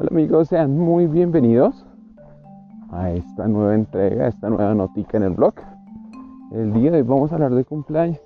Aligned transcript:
Hola 0.00 0.08
amigos, 0.12 0.48
sean 0.48 0.78
muy 0.78 1.06
bienvenidos 1.06 1.84
a 2.90 3.10
esta 3.10 3.46
nueva 3.46 3.74
entrega, 3.74 4.24
a 4.24 4.28
esta 4.28 4.48
nueva 4.48 4.74
notica 4.74 5.18
en 5.18 5.24
el 5.24 5.32
blog. 5.32 5.52
El 6.52 6.72
día 6.72 6.90
de 6.90 7.02
hoy 7.02 7.02
vamos 7.02 7.30
a 7.30 7.34
hablar 7.34 7.54
de 7.54 7.66
cumpleaños. 7.66 8.18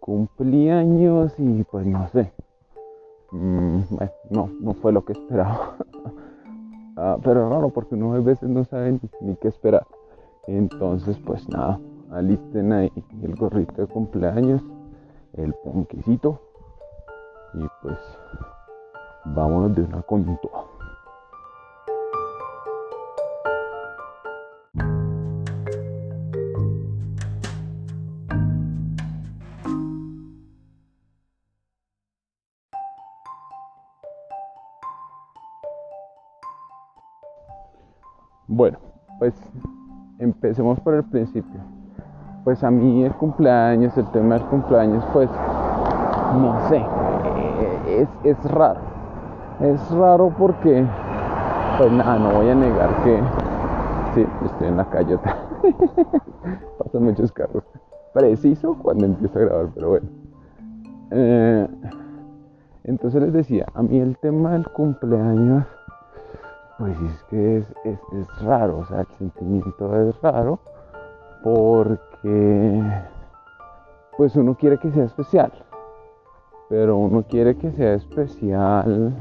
Cumpleaños 0.00 1.32
y 1.38 1.64
pues 1.64 1.86
no 1.86 2.06
sé. 2.08 2.30
Mm, 3.32 3.84
bueno, 3.88 4.12
no, 4.28 4.50
no 4.60 4.74
fue 4.74 4.92
lo 4.92 5.02
que 5.02 5.14
esperaba. 5.14 5.76
ah, 6.98 7.16
pero 7.24 7.48
raro 7.48 7.70
porque 7.70 7.94
uno 7.94 8.22
veces 8.22 8.50
no 8.50 8.62
sabe 8.66 9.00
ni, 9.22 9.34
qué 9.36 9.48
esperar. 9.48 9.86
Entonces 10.46 11.18
pues 11.24 11.48
nada, 11.48 11.80
alisten 12.10 12.74
ahí 12.74 12.92
el 13.22 13.34
gorrito 13.34 13.80
de 13.80 13.86
cumpleaños, 13.86 14.60
el 15.38 15.54
ponquecito 15.64 16.38
y 17.54 17.64
pues 17.80 17.96
vámonos 19.34 19.74
de 19.74 19.82
una 19.82 20.02
con 20.02 20.24
Bueno, 38.48 38.78
pues 39.18 39.34
empecemos 40.18 40.80
por 40.80 40.94
el 40.94 41.04
principio. 41.04 41.60
Pues 42.44 42.62
a 42.62 42.70
mí 42.70 43.04
el 43.04 43.12
cumpleaños, 43.14 43.96
el 43.96 44.06
tema 44.12 44.38
del 44.38 44.46
cumpleaños, 44.48 45.04
pues 45.12 45.28
no 45.30 46.68
sé, 46.68 46.84
es, 47.88 48.08
es 48.24 48.50
raro 48.50 48.96
es 49.60 49.90
raro 49.90 50.32
porque, 50.36 50.84
pues 51.78 51.92
nada, 51.92 52.18
no 52.18 52.34
voy 52.34 52.50
a 52.50 52.54
negar 52.54 53.02
que, 53.02 53.22
sí, 54.14 54.26
estoy 54.44 54.68
en 54.68 54.76
la 54.76 54.84
calle, 54.84 55.18
pasan 56.78 57.04
muchos 57.04 57.32
carros, 57.32 57.64
preciso 58.12 58.76
cuando 58.82 59.06
empiezo 59.06 59.38
a 59.38 59.42
grabar, 59.42 59.68
pero 59.74 59.88
bueno. 59.90 60.08
Eh, 61.10 61.68
entonces 62.84 63.22
les 63.22 63.32
decía, 63.32 63.66
a 63.74 63.82
mí 63.82 63.98
el 63.98 64.18
tema 64.18 64.52
del 64.52 64.68
cumpleaños, 64.68 65.64
pues 66.78 67.00
es 67.00 67.24
que 67.24 67.56
es, 67.58 67.66
es, 67.84 68.42
raro, 68.42 68.78
o 68.78 68.86
sea, 68.86 69.00
el 69.00 69.06
sentimiento 69.18 70.08
es 70.08 70.20
raro 70.20 70.58
porque 71.42 72.82
pues 74.16 74.34
uno 74.36 74.54
quiere 74.54 74.78
que 74.78 74.90
sea 74.90 75.04
especial, 75.04 75.52
pero 76.68 76.96
uno 76.96 77.22
quiere 77.22 77.56
que 77.56 77.70
sea 77.72 77.94
especial 77.94 79.14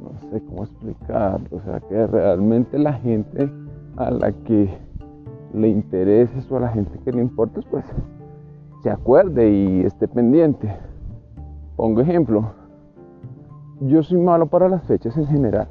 no 0.00 0.30
sé 0.30 0.42
cómo 0.44 0.64
explicarlo, 0.64 1.56
o 1.56 1.60
sea, 1.60 1.80
que 1.80 2.06
realmente 2.06 2.78
la 2.78 2.94
gente 2.94 3.50
a 3.96 4.10
la 4.10 4.32
que 4.32 4.68
le 5.52 5.68
intereses 5.68 6.50
o 6.50 6.56
a 6.56 6.60
la 6.60 6.68
gente 6.68 6.98
que 7.04 7.12
le 7.12 7.20
importes, 7.20 7.64
pues 7.70 7.84
se 8.82 8.90
acuerde 8.90 9.50
y 9.50 9.80
esté 9.80 10.06
pendiente. 10.06 10.74
Pongo 11.76 12.00
ejemplo, 12.00 12.52
yo 13.80 14.02
soy 14.02 14.18
malo 14.18 14.46
para 14.46 14.68
las 14.68 14.84
fechas 14.84 15.16
en 15.16 15.26
general, 15.26 15.68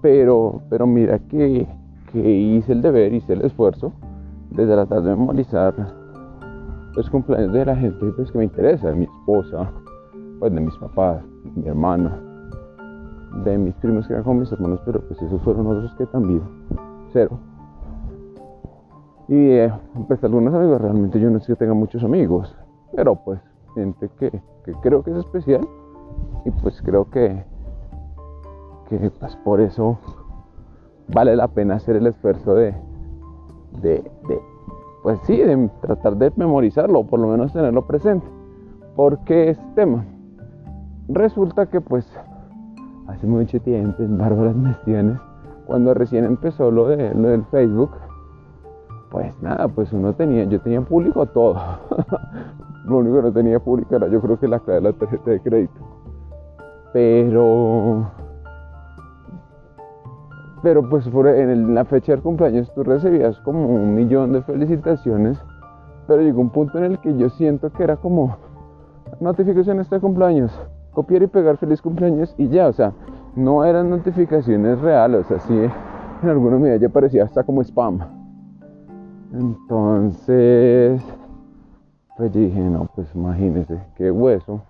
pero, 0.00 0.62
pero 0.70 0.86
mira 0.86 1.18
que, 1.18 1.66
que 2.12 2.30
hice 2.30 2.72
el 2.72 2.82
deber, 2.82 3.12
hice 3.12 3.32
el 3.32 3.42
esfuerzo 3.42 3.92
de 4.50 4.66
tratar 4.66 5.02
de 5.02 5.10
memorizar 5.10 5.74
los 6.94 7.08
cumpleaños 7.10 7.52
de 7.52 7.64
la 7.64 7.76
gente 7.76 8.06
pues, 8.16 8.30
que 8.30 8.38
me 8.38 8.44
interesa, 8.44 8.88
de 8.88 8.96
mi 8.96 9.04
esposa, 9.04 9.70
pues 10.38 10.52
de 10.52 10.60
mis 10.60 10.76
papás, 10.76 11.22
de 11.44 11.62
mi 11.62 11.68
hermano, 11.68 12.10
de 13.44 13.58
mis 13.58 13.74
primos 13.76 14.06
que 14.06 14.14
eran 14.14 14.24
con 14.24 14.38
mis 14.38 14.50
hermanos, 14.50 14.80
pero 14.84 15.00
pues 15.06 15.20
esos 15.22 15.40
fueron 15.42 15.66
otros 15.66 15.94
que 15.96 16.06
también, 16.06 16.42
cero. 17.12 17.38
Y 19.28 19.50
eh, 19.50 19.72
pues 20.06 20.22
algunos 20.24 20.54
amigos, 20.54 20.80
realmente 20.80 21.20
yo 21.20 21.30
no 21.30 21.38
sé 21.40 21.52
que 21.52 21.56
tenga 21.56 21.74
muchos 21.74 22.02
amigos, 22.02 22.56
pero 22.96 23.14
pues 23.14 23.40
gente 23.74 24.10
que, 24.18 24.32
creo 24.82 25.02
que 25.02 25.10
es 25.10 25.18
especial 25.18 25.60
y 26.44 26.50
pues 26.50 26.80
creo 26.82 27.08
que, 27.10 27.44
que 28.88 29.10
pues 29.10 29.36
por 29.36 29.60
eso 29.60 29.98
vale 31.08 31.36
la 31.36 31.48
pena 31.48 31.76
hacer 31.76 31.96
el 31.96 32.06
esfuerzo 32.06 32.54
de, 32.54 32.74
de, 33.82 34.10
de 34.28 34.40
pues 35.02 35.18
sí, 35.24 35.36
de 35.36 35.70
tratar 35.80 36.16
de 36.16 36.32
memorizarlo 36.36 37.00
o 37.00 37.06
por 37.06 37.20
lo 37.20 37.28
menos 37.28 37.52
tenerlo 37.52 37.86
presente. 37.86 38.26
Porque 38.96 39.50
es 39.50 39.74
tema. 39.74 40.04
Resulta 41.08 41.66
que 41.66 41.80
pues 41.80 42.06
hace 43.06 43.26
mucho 43.26 43.60
tiempo 43.60 44.02
en 44.02 44.18
Bárbaras 44.18 44.56
Mestiones, 44.56 45.18
cuando 45.66 45.94
recién 45.94 46.24
empezó 46.24 46.70
lo, 46.70 46.88
de, 46.88 47.14
lo 47.14 47.28
del 47.28 47.44
Facebook, 47.46 47.90
pues 49.10 49.34
nada, 49.40 49.68
pues 49.68 49.92
uno 49.92 50.14
tenía, 50.14 50.44
yo 50.44 50.60
tenía 50.60 50.80
público 50.80 51.26
todo. 51.26 51.56
lo 52.84 52.98
único 52.98 53.16
que 53.16 53.22
no 53.22 53.32
tenía 53.32 53.60
público 53.60 53.96
era 53.96 54.08
yo 54.08 54.20
creo 54.20 54.38
que 54.38 54.48
la 54.48 54.58
clave 54.58 54.80
de 54.80 54.92
la 54.92 54.92
tarjeta 54.92 55.30
de 55.30 55.40
crédito. 55.40 55.80
Pero 56.92 58.10
pero 60.62 60.88
pues 60.88 61.06
en 61.06 61.74
la 61.74 61.84
fecha 61.84 62.12
del 62.12 62.22
cumpleaños 62.22 62.72
tú 62.74 62.82
recibías 62.82 63.38
como 63.40 63.66
un 63.66 63.94
millón 63.94 64.32
de 64.32 64.42
felicitaciones, 64.42 65.38
pero 66.06 66.22
llegó 66.22 66.40
un 66.40 66.50
punto 66.50 66.78
en 66.78 66.84
el 66.84 66.98
que 66.98 67.16
yo 67.16 67.28
siento 67.30 67.70
que 67.70 67.84
era 67.84 67.96
como 67.96 68.36
notificaciones 69.20 69.88
de 69.90 70.00
cumpleaños, 70.00 70.52
copiar 70.92 71.22
y 71.22 71.26
pegar 71.26 71.56
feliz 71.58 71.80
cumpleaños 71.80 72.34
y 72.38 72.48
ya, 72.48 72.68
o 72.68 72.72
sea, 72.72 72.92
no 73.36 73.64
eran 73.64 73.90
notificaciones 73.90 74.80
reales, 74.80 75.30
así 75.30 75.54
en 76.22 76.28
alguna 76.28 76.56
medida 76.56 76.76
ya 76.76 76.88
parecía 76.88 77.24
hasta 77.24 77.44
como 77.44 77.62
spam. 77.62 78.00
Entonces, 79.32 81.02
pues 82.16 82.32
dije, 82.32 82.60
no, 82.60 82.88
pues 82.94 83.14
imagínese, 83.14 83.78
qué 83.96 84.10
hueso, 84.10 84.62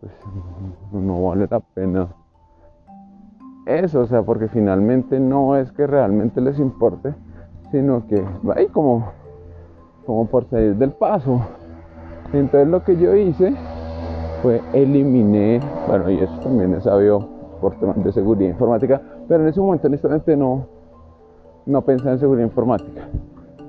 pues 0.00 0.12
no 0.92 1.22
vale 1.22 1.46
la 1.50 1.60
pena 1.60 2.08
eso, 3.66 4.00
o 4.00 4.06
sea, 4.06 4.22
porque 4.22 4.48
finalmente 4.48 5.20
no 5.20 5.56
es 5.56 5.70
que 5.72 5.86
realmente 5.86 6.40
les 6.40 6.58
importe, 6.58 7.14
sino 7.70 8.06
que 8.06 8.22
va 8.46 8.54
ahí 8.56 8.66
como, 8.66 9.12
como 10.06 10.26
por 10.26 10.48
salir 10.48 10.76
del 10.76 10.92
paso. 10.92 11.40
Entonces 12.32 12.68
lo 12.68 12.82
que 12.84 12.96
yo 12.96 13.14
hice 13.14 13.54
fue 14.42 14.60
eliminé, 14.72 15.60
bueno, 15.86 16.10
y 16.10 16.18
eso 16.18 16.38
también 16.40 16.74
es 16.74 16.84
sabio 16.84 17.28
por 17.60 17.74
temas 17.74 18.02
de 18.02 18.12
seguridad 18.12 18.50
informática, 18.50 19.00
pero 19.28 19.42
en 19.42 19.48
ese 19.48 19.60
momento 19.60 19.86
honestamente 19.86 20.36
no, 20.36 20.66
no 21.66 21.82
pensaba 21.82 22.12
en 22.12 22.18
seguridad 22.18 22.46
informática. 22.46 23.02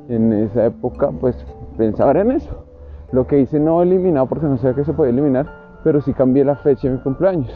En 0.07 0.31
esa 0.33 0.65
época 0.65 1.11
pues 1.11 1.35
pensaba 1.77 2.11
en 2.19 2.31
eso. 2.31 2.65
Lo 3.11 3.27
que 3.27 3.41
hice 3.41 3.59
no 3.59 3.81
eliminado 3.81 4.25
porque 4.27 4.45
no 4.45 4.57
sabía 4.57 4.75
que 4.75 4.85
se 4.85 4.93
podía 4.93 5.11
eliminar, 5.11 5.45
pero 5.83 5.99
sí 6.01 6.13
cambié 6.13 6.45
la 6.45 6.55
fecha 6.55 6.87
de 6.87 6.95
mi 6.95 7.01
cumpleaños. 7.01 7.51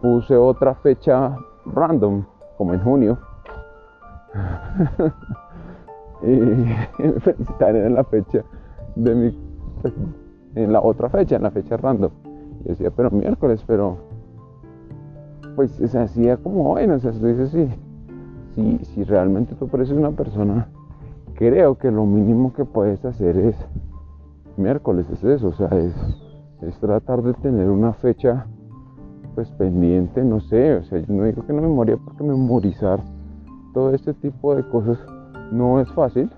Puse 0.00 0.36
otra 0.36 0.74
fecha 0.74 1.36
random, 1.66 2.24
como 2.58 2.74
en 2.74 2.80
junio. 2.80 3.18
y 6.22 6.26
me 7.02 7.20
felicitaron 7.20 7.86
en 7.86 7.94
la 7.94 8.04
fecha 8.04 8.42
de 8.94 9.14
mi 9.14 9.46
en 10.54 10.72
la 10.72 10.80
otra 10.80 11.08
fecha, 11.08 11.36
en 11.36 11.42
la 11.42 11.50
fecha 11.50 11.76
random. 11.76 12.10
Y 12.64 12.68
decía, 12.68 12.90
pero 12.90 13.10
miércoles, 13.10 13.62
pero 13.66 13.98
pues 15.54 15.70
se 15.72 15.98
hacía 15.98 16.36
como 16.36 16.64
bueno, 16.64 16.94
o 16.94 16.98
sea, 16.98 17.12
tú 17.12 17.26
dices, 17.26 17.50
sí, 17.50 17.68
si, 18.54 18.78
si 18.84 19.04
realmente 19.04 19.54
tú 19.54 19.68
pareces 19.68 19.96
una 19.96 20.10
persona, 20.10 20.68
creo 21.34 21.78
que 21.78 21.90
lo 21.90 22.04
mínimo 22.04 22.52
que 22.52 22.64
puedes 22.64 23.04
hacer 23.04 23.36
es 23.38 23.56
miércoles, 24.56 25.08
es 25.10 25.22
eso, 25.24 25.48
o 25.48 25.52
sea, 25.52 25.68
es, 25.68 25.94
es 26.62 26.78
tratar 26.78 27.22
de 27.22 27.34
tener 27.34 27.70
una 27.70 27.92
fecha 27.92 28.46
pues 29.36 29.50
pendiente, 29.50 30.24
no 30.24 30.40
sé, 30.40 30.76
o 30.76 30.82
sea, 30.84 30.98
yo 30.98 31.14
no 31.14 31.24
digo 31.24 31.46
que 31.46 31.52
no 31.52 31.60
memoria 31.60 31.98
porque 32.02 32.24
memorizar 32.24 33.00
todo 33.74 33.92
este 33.94 34.14
tipo 34.14 34.54
de 34.54 34.66
cosas 34.66 34.98
no 35.52 35.78
es 35.78 35.92
fácil, 35.92 36.30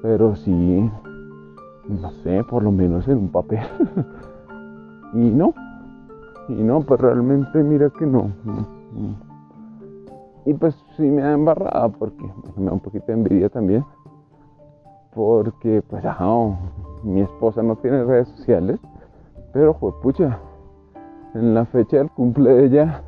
pero 0.00 0.36
sí, 0.36 0.90
no 1.88 2.10
sé, 2.22 2.44
por 2.44 2.62
lo 2.62 2.70
menos 2.70 3.08
en 3.08 3.18
un 3.18 3.28
papel. 3.30 3.58
y 5.14 5.28
no, 5.28 5.54
y 6.48 6.52
no, 6.52 6.82
pues 6.82 7.00
realmente 7.00 7.60
mira 7.64 7.90
que 7.90 8.06
no. 8.06 8.30
Y 10.46 10.54
pues 10.54 10.76
sí 10.96 11.02
me 11.02 11.22
da 11.22 11.32
embarrada 11.32 11.88
porque 11.88 12.24
me 12.56 12.66
da 12.66 12.74
un 12.74 12.80
poquito 12.80 13.06
de 13.08 13.14
envidia 13.14 13.48
también. 13.48 13.84
Porque 15.12 15.82
pues 15.90 16.04
mi 17.02 17.22
esposa 17.22 17.60
no 17.60 17.74
tiene 17.76 18.04
redes 18.04 18.28
sociales, 18.28 18.78
pero 19.52 19.74
pues 19.74 19.94
pucha, 20.00 20.38
en 21.34 21.54
la 21.54 21.64
fecha 21.64 21.98
del 21.98 22.10
cumple 22.10 22.52
de 22.52 22.64
ella, 22.66 23.02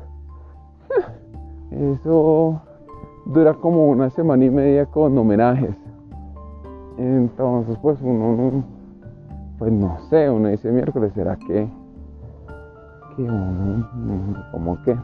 eso 1.71 2.61
dura 3.25 3.53
como 3.53 3.87
una 3.87 4.09
semana 4.09 4.45
y 4.45 4.49
media 4.49 4.85
con 4.85 5.17
homenajes. 5.17 5.75
Entonces, 6.97 7.77
pues 7.81 7.99
uno, 8.01 8.63
pues 9.59 9.71
no 9.71 9.97
sé, 10.09 10.29
uno 10.29 10.49
dice 10.49 10.71
miércoles, 10.71 11.13
¿será 11.13 11.35
que, 11.35 11.67
que 13.15 13.27
como 14.51 14.81
que? 14.83 14.97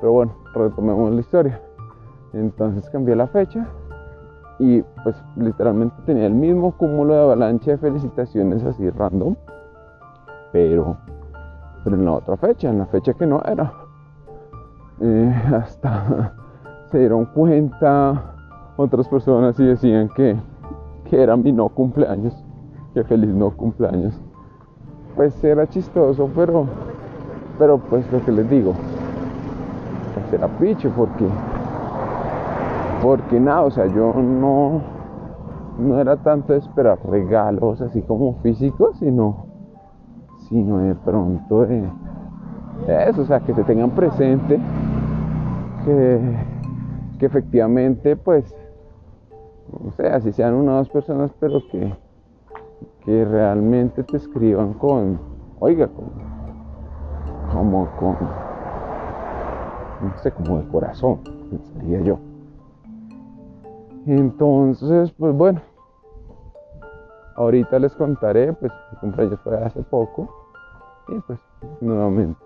Pero 0.00 0.12
bueno, 0.12 0.32
retomemos 0.54 1.12
la 1.12 1.20
historia. 1.20 1.60
Entonces 2.32 2.88
cambié 2.90 3.14
la 3.14 3.26
fecha 3.26 3.68
y 4.58 4.82
pues 5.02 5.16
literalmente 5.36 5.96
tenía 6.06 6.26
el 6.26 6.34
mismo 6.34 6.72
cúmulo 6.72 7.14
de 7.14 7.20
avalancha 7.20 7.72
de 7.72 7.78
felicitaciones 7.78 8.64
así 8.64 8.88
random, 8.90 9.34
pero, 10.52 10.96
pero 11.84 11.96
en 11.96 12.04
la 12.04 12.12
otra 12.12 12.36
fecha, 12.36 12.70
en 12.70 12.78
la 12.78 12.86
fecha 12.86 13.12
que 13.14 13.26
no 13.26 13.40
era. 13.44 13.72
Hasta 15.56 16.34
se 16.90 16.98
dieron 16.98 17.26
cuenta 17.26 18.34
otras 18.76 19.08
personas 19.08 19.58
y 19.58 19.64
decían 19.64 20.08
que, 20.14 20.36
que 21.04 21.22
era 21.22 21.36
mi 21.36 21.52
no 21.52 21.68
cumpleaños, 21.68 22.44
que 22.94 23.04
feliz 23.04 23.34
no 23.34 23.50
cumpleaños. 23.50 24.20
Pues 25.16 25.42
era 25.44 25.66
chistoso, 25.66 26.30
pero, 26.34 26.66
pero 27.58 27.78
pues 27.78 28.10
lo 28.12 28.24
que 28.24 28.32
les 28.32 28.48
digo, 28.48 28.72
pues 30.14 30.32
era 30.32 30.48
picho 30.58 30.90
porque 30.96 31.26
porque 33.02 33.40
nada, 33.40 33.62
o 33.62 33.70
sea, 33.70 33.86
yo 33.86 34.14
no, 34.14 34.80
no 35.78 36.00
era 36.00 36.16
tanto 36.18 36.54
esperar 36.54 37.00
regalos 37.04 37.80
así 37.80 38.00
como 38.02 38.34
físicos, 38.34 38.96
sino, 39.00 39.41
sino 40.52 40.78
de 40.78 40.94
pronto 40.94 41.64
de, 41.64 41.82
eso, 43.08 43.22
o 43.22 43.24
sea, 43.24 43.40
que 43.40 43.54
se 43.54 43.64
tengan 43.64 43.90
presente, 43.90 44.60
que, 45.82 46.20
que 47.18 47.26
efectivamente, 47.26 48.16
pues, 48.16 48.54
no 49.82 49.92
sé, 49.92 50.08
así 50.08 50.30
sean 50.30 50.52
una 50.52 50.74
o 50.74 50.76
dos 50.76 50.90
personas, 50.90 51.32
pero 51.40 51.62
que, 51.70 51.94
que 53.06 53.24
realmente 53.24 54.02
te 54.02 54.18
escriban 54.18 54.74
con, 54.74 55.18
oiga, 55.58 55.88
como 57.50 57.88
con, 57.98 58.16
no 60.02 60.18
sé, 60.18 60.32
como 60.32 60.58
de 60.58 60.68
corazón, 60.68 61.20
pensaría 61.48 62.02
yo. 62.02 62.18
Entonces, 64.04 65.12
pues 65.12 65.34
bueno, 65.34 65.62
ahorita 67.36 67.78
les 67.78 67.94
contaré, 67.94 68.52
pues 68.52 68.70
mi 68.90 68.98
cumpleaños 68.98 69.40
fue 69.40 69.56
hace 69.56 69.80
poco 69.82 70.41
y 71.08 71.18
pues 71.20 71.38
nuevamente 71.80 72.40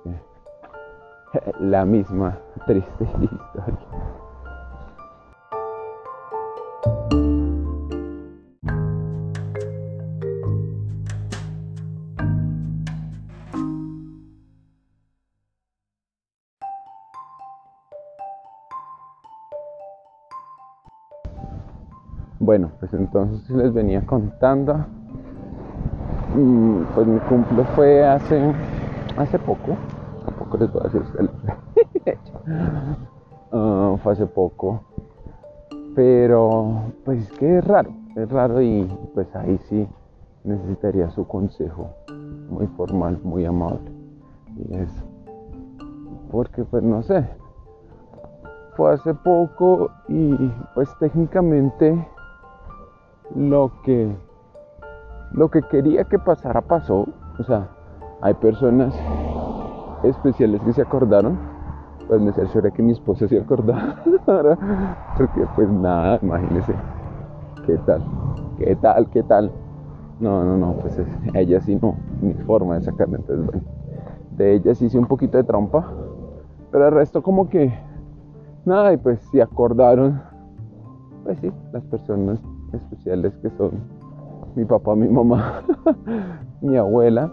la 1.60 1.84
misma 1.84 2.38
triste 2.66 3.04
historia. 3.20 3.86
Bueno, 22.38 22.70
pues 22.78 22.92
entonces 22.92 23.50
les 23.50 23.72
venía 23.72 24.06
contando. 24.06 24.86
Pues 26.94 27.06
mi 27.06 27.18
cumple 27.20 27.64
fue 27.74 28.06
hace, 28.06 28.52
hace 29.16 29.38
poco. 29.38 29.74
Tampoco 30.26 30.58
les 30.58 30.70
voy 30.70 30.82
a 30.82 30.88
decir 30.88 31.30
uh, 33.52 33.96
fue 34.02 34.12
hace 34.12 34.26
poco. 34.26 34.82
Pero 35.94 36.92
pues 37.06 37.20
es 37.20 37.32
que 37.38 37.58
es 37.58 37.64
raro, 37.66 37.90
es 38.14 38.28
raro 38.28 38.60
y 38.60 38.84
pues 39.14 39.34
ahí 39.34 39.58
sí 39.70 39.88
necesitaría 40.44 41.08
su 41.08 41.26
consejo 41.26 41.88
muy 42.50 42.66
formal, 42.66 43.18
muy 43.24 43.46
amable. 43.46 43.90
Y 44.58 44.74
es 44.74 44.90
porque 46.30 46.64
pues 46.64 46.82
no 46.82 47.02
sé, 47.02 47.26
fue 48.76 48.92
hace 48.92 49.14
poco 49.14 49.90
y 50.06 50.34
pues 50.74 50.90
técnicamente 50.98 52.06
lo 53.34 53.72
que, 53.84 54.14
lo 55.32 55.50
que 55.50 55.62
quería 55.62 56.04
que 56.04 56.18
pasara 56.18 56.60
pasó. 56.60 57.06
O 57.38 57.42
sea, 57.42 57.68
hay 58.22 58.34
personas 58.34 58.94
especiales 60.02 60.60
que 60.62 60.72
se 60.72 60.82
acordaron. 60.82 61.38
Pues 62.08 62.20
me 62.20 62.32
cercioré 62.32 62.70
que 62.72 62.82
mi 62.82 62.92
esposa 62.92 63.26
se 63.26 63.38
acordara. 63.38 63.96
Porque 65.16 65.46
pues 65.54 65.68
nada, 65.68 66.18
imagínese. 66.22 66.74
¿Qué 67.66 67.76
tal? 67.78 68.02
¿Qué 68.58 68.76
tal? 68.76 69.10
¿Qué 69.10 69.22
tal? 69.24 69.50
No, 70.20 70.44
no, 70.44 70.56
no, 70.56 70.72
pues 70.74 70.98
ella 71.34 71.60
sí 71.60 71.78
no, 71.82 71.96
ni 72.22 72.32
forma 72.32 72.76
de 72.76 72.82
sacarme. 72.82 73.16
Entonces, 73.16 73.44
bueno, 73.44 73.62
de 74.36 74.54
ella 74.54 74.74
sí 74.74 74.86
hice 74.86 74.98
un 74.98 75.06
poquito 75.06 75.36
de 75.36 75.44
trampa. 75.44 75.84
Pero 76.70 76.88
el 76.88 76.94
resto 76.94 77.22
como 77.22 77.48
que, 77.48 77.76
nada, 78.64 78.92
y 78.92 78.96
pues 78.96 79.20
si 79.30 79.40
acordaron, 79.40 80.22
pues 81.24 81.38
sí, 81.40 81.52
las 81.72 81.84
personas 81.84 82.40
especiales 82.72 83.36
que 83.38 83.50
son 83.50 83.72
mi 84.56 84.64
papá, 84.64 84.96
mi 84.96 85.06
mamá, 85.06 85.62
mi 86.62 86.78
abuela, 86.78 87.30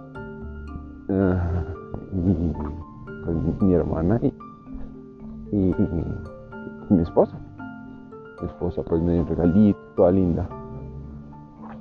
ah, 1.10 1.64
y 2.12 2.54
pues, 3.24 3.62
mi, 3.62 3.74
hermana 3.74 4.20
y, 4.22 4.28
y, 5.52 5.76
mi 6.90 7.02
esposa. 7.02 7.40
Mi 8.42 8.48
esposa 8.48 8.84
pues 8.84 9.02
me 9.02 9.14
dio 9.14 9.26
regalito, 9.26 9.80
toda 9.96 10.12
linda. 10.12 10.50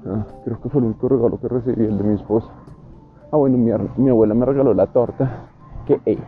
Ah, 0.07 0.25
creo 0.45 0.61
que 0.61 0.69
fue 0.69 0.81
el 0.81 0.87
único 0.87 1.09
regalo 1.09 1.41
que 1.41 1.49
recibí, 1.49 1.87
el 1.87 1.99
de 1.99 2.05
mi 2.05 2.15
esposa. 2.15 2.49
Ah, 3.33 3.37
bueno, 3.37 3.59
mi, 3.59 4.09
abuela 4.11 4.35
me 4.35 4.47
regaló 4.47 4.73
la 4.75 4.87
torta. 4.87 5.49
Que, 5.87 6.19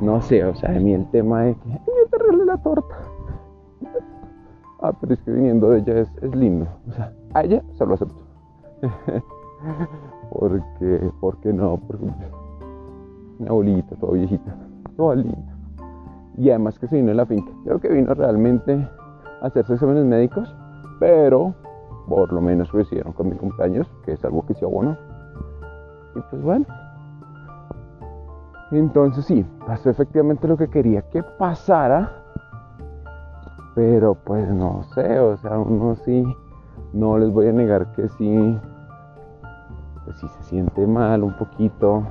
no 0.00 0.20
sé, 0.20 0.44
o 0.44 0.54
sea, 0.56 0.70
a 0.70 0.80
mí 0.80 0.92
el 0.94 1.08
tema 1.12 1.42
de 1.42 1.54
que, 1.54 1.70
yo 1.70 2.08
te 2.10 2.18
regalé 2.18 2.44
la 2.44 2.56
torta 2.56 2.96
ah, 4.82 4.92
pero 5.00 5.14
es 5.14 5.20
que 5.22 5.30
viniendo 5.30 5.70
de 5.70 5.78
ella 5.78 6.00
es, 6.00 6.34
lindo. 6.34 6.66
O 6.88 6.92
sea, 6.92 7.12
a 7.34 7.42
ella 7.42 7.62
se 7.72 7.86
lo 7.86 7.94
acepto. 7.94 8.22
porque, 10.32 11.10
porque 11.20 11.52
no, 11.52 11.78
porque 11.86 12.06
mi 13.38 13.48
abuelita, 13.48 13.96
toda 13.96 14.12
viejita, 14.14 14.54
toda 14.96 15.16
linda. 15.16 15.56
Y 16.36 16.50
además 16.50 16.78
que 16.78 16.86
se 16.86 16.96
vino 16.96 17.10
en 17.10 17.16
la 17.16 17.26
finca. 17.26 17.50
Creo 17.64 17.80
que 17.80 17.88
vino 17.88 18.14
realmente 18.14 18.88
a 19.42 19.46
hacerse 19.46 19.74
exámenes 19.74 20.04
médicos, 20.04 20.54
pero 20.98 21.54
por 22.08 22.32
lo 22.32 22.40
menos 22.40 22.70
coincidieron 22.70 23.12
con 23.12 23.28
mi 23.28 23.36
cumpleaños, 23.36 23.86
que 24.04 24.12
es 24.12 24.24
algo 24.24 24.44
que 24.46 24.54
sí 24.54 24.64
abono. 24.64 24.96
Y 26.14 26.20
pues 26.30 26.42
bueno. 26.42 26.66
Entonces 28.72 29.24
sí, 29.24 29.44
pasó 29.66 29.90
efectivamente 29.90 30.46
lo 30.46 30.56
que 30.56 30.68
quería 30.68 31.02
que 31.02 31.22
pasara 31.22 32.19
pero 33.74 34.14
pues 34.14 34.48
no 34.48 34.82
sé, 34.94 35.18
o 35.18 35.36
sea, 35.36 35.58
uno 35.58 35.94
sí, 36.04 36.24
no 36.92 37.18
les 37.18 37.32
voy 37.32 37.48
a 37.48 37.52
negar 37.52 37.92
que 37.92 38.08
sí, 38.08 38.58
pues 40.04 40.18
sí 40.18 40.26
se 40.28 40.42
siente 40.44 40.86
mal 40.86 41.22
un 41.22 41.34
poquito. 41.34 42.02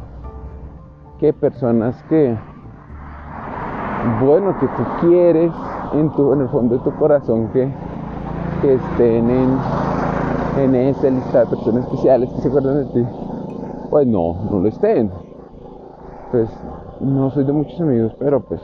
Que 1.20 1.34
personas 1.34 2.02
que, 2.04 2.38
bueno, 4.22 4.58
que 4.58 4.68
tú 4.68 4.84
quieres 5.02 5.52
en, 5.94 6.10
tu, 6.12 6.32
en 6.32 6.42
el 6.42 6.48
fondo 6.48 6.78
de 6.78 6.84
tu 6.84 6.92
corazón 6.96 7.50
que, 7.50 7.70
que 8.62 8.76
estén 8.76 9.30
en, 9.30 9.58
en 10.60 10.76
esa 10.76 11.10
lista 11.10 11.40
de 11.40 11.46
personas 11.48 11.84
especiales 11.86 12.30
que 12.32 12.42
se 12.42 12.48
acuerdan 12.48 12.78
de 12.78 12.86
ti, 12.86 13.06
pues 13.90 14.08
no, 14.08 14.36
no 14.50 14.60
lo 14.60 14.68
estén. 14.70 15.12
Pues 16.32 16.50
no 17.02 17.30
soy 17.32 17.44
de 17.44 17.52
muchos 17.52 17.82
amigos, 17.82 18.16
pero 18.18 18.40
pues 18.40 18.62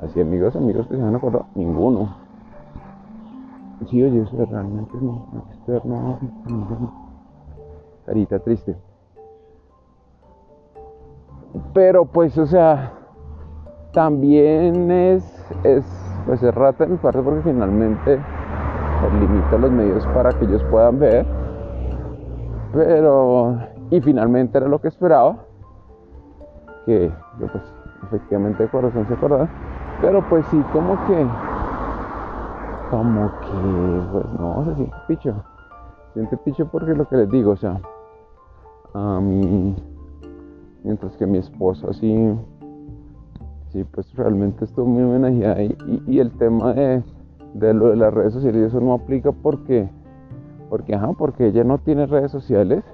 Así 0.00 0.20
amigos, 0.20 0.56
amigos 0.56 0.86
que 0.88 0.96
se 0.96 1.02
han 1.02 1.14
acordado, 1.14 1.46
ninguno. 1.54 2.16
Sí, 3.88 4.02
oye, 4.02 4.22
eso 4.22 4.46
realmente 4.46 4.96
no, 5.00 5.26
externo, 5.50 6.18
carita 8.06 8.38
triste. 8.38 8.76
Pero 11.72 12.04
pues, 12.04 12.36
o 12.38 12.46
sea, 12.46 12.92
también 13.92 14.90
es, 14.90 15.24
es, 15.62 15.84
pues 16.26 16.42
es 16.42 16.54
rata 16.54 16.84
de 16.84 16.92
mi 16.92 16.96
parte 16.96 17.20
porque 17.20 17.42
finalmente 17.42 18.18
pues, 19.00 19.12
limita 19.14 19.58
los 19.58 19.70
medios 19.70 20.06
para 20.08 20.32
que 20.32 20.44
ellos 20.44 20.62
puedan 20.70 20.98
ver. 20.98 21.26
Pero, 22.72 23.58
y 23.90 24.00
finalmente 24.00 24.58
era 24.58 24.66
lo 24.66 24.80
que 24.80 24.88
esperaba, 24.88 25.36
que 26.86 27.12
yo 27.38 27.46
pues 27.46 27.62
efectivamente 28.04 28.64
de 28.64 28.68
corazón 28.68 29.06
se 29.06 29.14
acordaba 29.14 29.48
pero 30.04 30.20
pues 30.28 30.44
sí, 30.50 30.62
como 30.72 30.94
que. 31.06 31.26
Como 32.90 33.30
que. 33.40 34.12
Pues 34.12 34.26
no, 34.38 34.64
se 34.66 34.74
siente 34.74 34.96
picho. 35.08 35.34
Se 36.08 36.12
siente 36.12 36.36
picho 36.36 36.66
porque 36.66 36.94
lo 36.94 37.08
que 37.08 37.16
les 37.16 37.30
digo, 37.30 37.52
o 37.52 37.56
sea. 37.56 37.80
A 38.92 39.18
mí. 39.20 39.74
Mientras 40.82 41.16
que 41.16 41.26
mi 41.26 41.38
esposa 41.38 41.92
sí. 41.94 42.34
Sí, 43.70 43.82
pues 43.84 44.14
realmente 44.14 44.66
estuvo 44.66 44.86
muy 44.86 45.02
homenajeada. 45.02 45.62
Y, 45.62 46.02
y, 46.06 46.20
el 46.20 46.30
tema 46.32 46.74
de, 46.74 47.02
de 47.54 47.74
lo 47.74 47.88
de 47.88 47.96
las 47.96 48.12
redes 48.12 48.34
sociales, 48.34 48.68
eso 48.68 48.80
no 48.80 48.92
aplica 48.92 49.32
porque. 49.32 49.88
Porque, 50.68 50.94
ajá, 50.94 51.12
porque 51.16 51.46
ella 51.46 51.64
no 51.64 51.78
tiene 51.78 52.06
redes 52.06 52.30
sociales. 52.30 52.84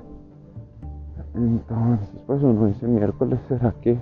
Entonces, 1.35 2.09
pues 2.27 2.43
uno 2.43 2.67
dice 2.67 2.87
miércoles, 2.87 3.41
¿será 3.49 3.75
que 3.81 3.99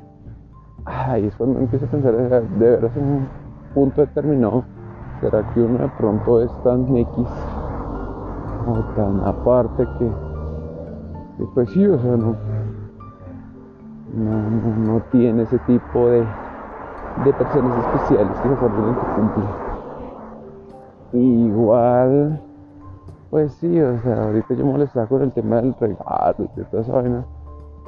ahí 0.88 1.26
es 1.26 1.37
cuando 1.37 1.61
empiezo 1.61 1.87
a 1.87 1.88
pensar, 1.88 2.14
de 2.14 2.71
veras 2.71 2.97
en 2.97 3.04
un 3.04 3.28
punto 3.75 4.00
determinado, 4.00 4.64
¿será 5.21 5.42
que 5.52 5.61
uno 5.61 5.78
de 5.78 5.88
pronto 5.99 6.42
es 6.42 6.50
tan 6.62 6.97
X 6.97 7.26
o 8.66 8.75
tan 8.97 9.21
aparte 9.21 9.87
que, 9.99 10.11
pues 11.54 11.71
sí, 11.71 11.87
o 11.87 11.99
sea, 11.99 12.16
no, 12.16 12.35
no, 14.14 15.00
tiene 15.11 15.42
ese 15.42 15.59
tipo 15.61 16.09
de, 16.09 16.25
de 17.25 17.33
personas 17.33 17.87
especiales 17.87 18.37
que 18.40 18.49
se 18.49 18.54
acuerdan 18.54 18.95
que 18.95 19.07
cumple. 19.14 19.45
Igual, 21.12 22.40
pues 23.30 23.52
sí, 23.54 23.80
o 23.80 23.99
sea, 24.00 24.25
ahorita 24.25 24.54
yo 24.54 24.66
molestaba 24.66 25.07
con 25.07 25.23
el 25.23 25.33
tema 25.33 25.57
del 25.57 25.75
regalo 25.78 26.37
y 26.38 26.49
de 26.57 26.64
toda 26.64 26.83
esa 26.83 26.92
vaina, 26.92 27.25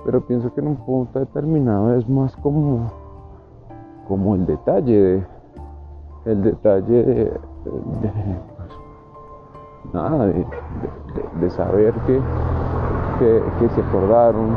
pero 0.04 0.20
pienso 0.22 0.52
que 0.54 0.60
en 0.60 0.68
un 0.68 0.76
punto 0.76 1.18
determinado 1.18 1.94
es 1.94 2.08
más 2.08 2.34
como, 2.36 2.90
como 4.08 4.34
el 4.34 4.46
detalle, 4.46 5.26
el 6.24 6.42
detalle 6.42 7.02
de, 7.02 7.40
pues, 7.64 7.74
nada, 9.92 10.26
de, 10.26 11.50
saber 11.50 11.94
que, 12.06 12.20
que, 13.18 13.68
se 13.68 13.80
acordaron, 13.80 14.56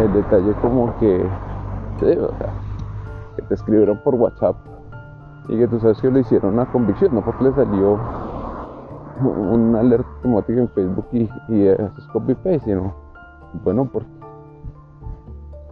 el 0.00 0.12
detalle 0.12 0.52
como 0.60 0.94
que, 0.98 1.24
que 1.98 3.42
te 3.48 3.54
escribieron 3.54 3.98
por 4.04 4.14
WhatsApp 4.14 4.56
y 5.48 5.56
que 5.56 5.68
tú 5.68 5.78
sabes 5.78 6.00
que 6.00 6.10
lo 6.10 6.18
hicieron 6.18 6.58
a 6.58 6.66
convicción, 6.66 7.14
no 7.14 7.24
porque 7.24 7.44
le 7.44 7.52
salió 7.52 7.98
una 9.20 9.80
alerta 9.80 10.08
automática 10.16 10.60
en 10.60 10.68
Facebook 10.68 11.06
y, 11.12 11.30
y 11.48 11.66
es 11.66 11.78
copy 12.12 12.34
paste, 12.34 12.60
sino 12.60 12.92
bueno 13.64 13.88
porque, 13.90 14.15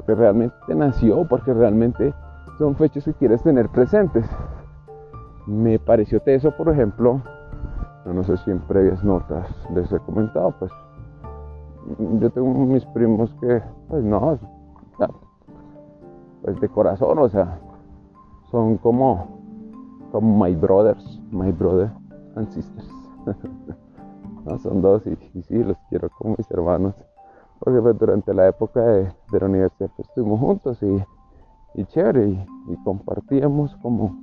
porque 0.05 0.21
realmente 0.21 0.55
te 0.67 0.75
nació, 0.75 1.27
porque 1.27 1.55
realmente 1.55 2.15
son 2.59 2.77
fechas 2.77 3.05
que 3.05 3.15
quieres 3.15 3.43
tener 3.43 3.69
presentes. 3.71 4.27
Me 5.47 5.79
pareció 5.79 6.21
teso, 6.21 6.51
por 6.51 6.69
ejemplo, 6.69 7.23
no 8.05 8.23
sé 8.23 8.37
si 8.39 8.51
en 8.51 8.61
previas 8.61 9.03
notas 9.03 9.49
les 9.75 9.91
he 9.93 9.99
comentado, 10.01 10.55
pues 10.59 10.71
yo 12.21 12.31
tengo 12.31 12.49
mis 12.49 12.85
primos 12.87 13.35
que, 13.41 13.63
pues 13.89 14.05
no, 14.05 14.39
pues 16.43 16.61
de 16.61 16.69
corazón, 16.69 17.19
o 17.19 17.29
sea, 17.29 17.59
son 18.51 18.77
como 18.77 19.43
como 20.13 20.45
my 20.45 20.55
brothers, 20.55 21.21
my 21.33 21.51
brother 21.51 21.91
and 22.37 22.49
sisters. 22.51 22.89
no, 24.45 24.59
son 24.59 24.81
dos 24.81 25.03
y, 25.07 25.43
sí, 25.43 25.65
los 25.65 25.77
quiero 25.89 26.09
como 26.11 26.37
mis 26.39 26.51
hermanos. 26.51 26.95
Porque 27.65 27.81
pues, 27.81 27.99
durante 27.99 28.35
la 28.35 28.49
época 28.49 28.81
de, 28.83 29.11
la 29.33 29.47
universidad 29.47 29.91
pues, 29.97 30.07
estuvimos 30.07 30.39
juntos 30.39 30.83
y, 30.83 31.03
y 31.81 31.85
chévere 31.87 32.29
y, 32.69 32.77
compartíamos 32.85 33.75
como, 33.77 34.15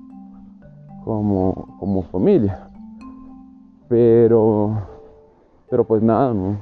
como, 1.04 1.76
como 1.80 2.04
familia. 2.04 2.70
Pero, 3.90 4.78
pero 5.72 5.84
pues 5.84 6.04
nada, 6.04 6.34
no, 6.34 6.56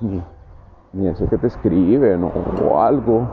ni, 0.00 0.22
ni, 0.94 1.06
eso 1.06 1.28
que 1.28 1.36
te 1.36 1.48
escriben 1.48 2.24
o 2.24 2.80
algo. 2.80 3.28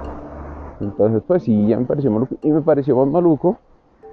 Entonces 0.81 1.23
pues 1.25 1.43
sí, 1.43 1.67
ya 1.67 1.79
me 1.79 1.85
pareció 1.85 2.11
maluco. 2.11 2.35
Y 2.41 2.51
me 2.51 2.61
pareció 2.61 2.97
más 2.97 3.07
maluco 3.07 3.55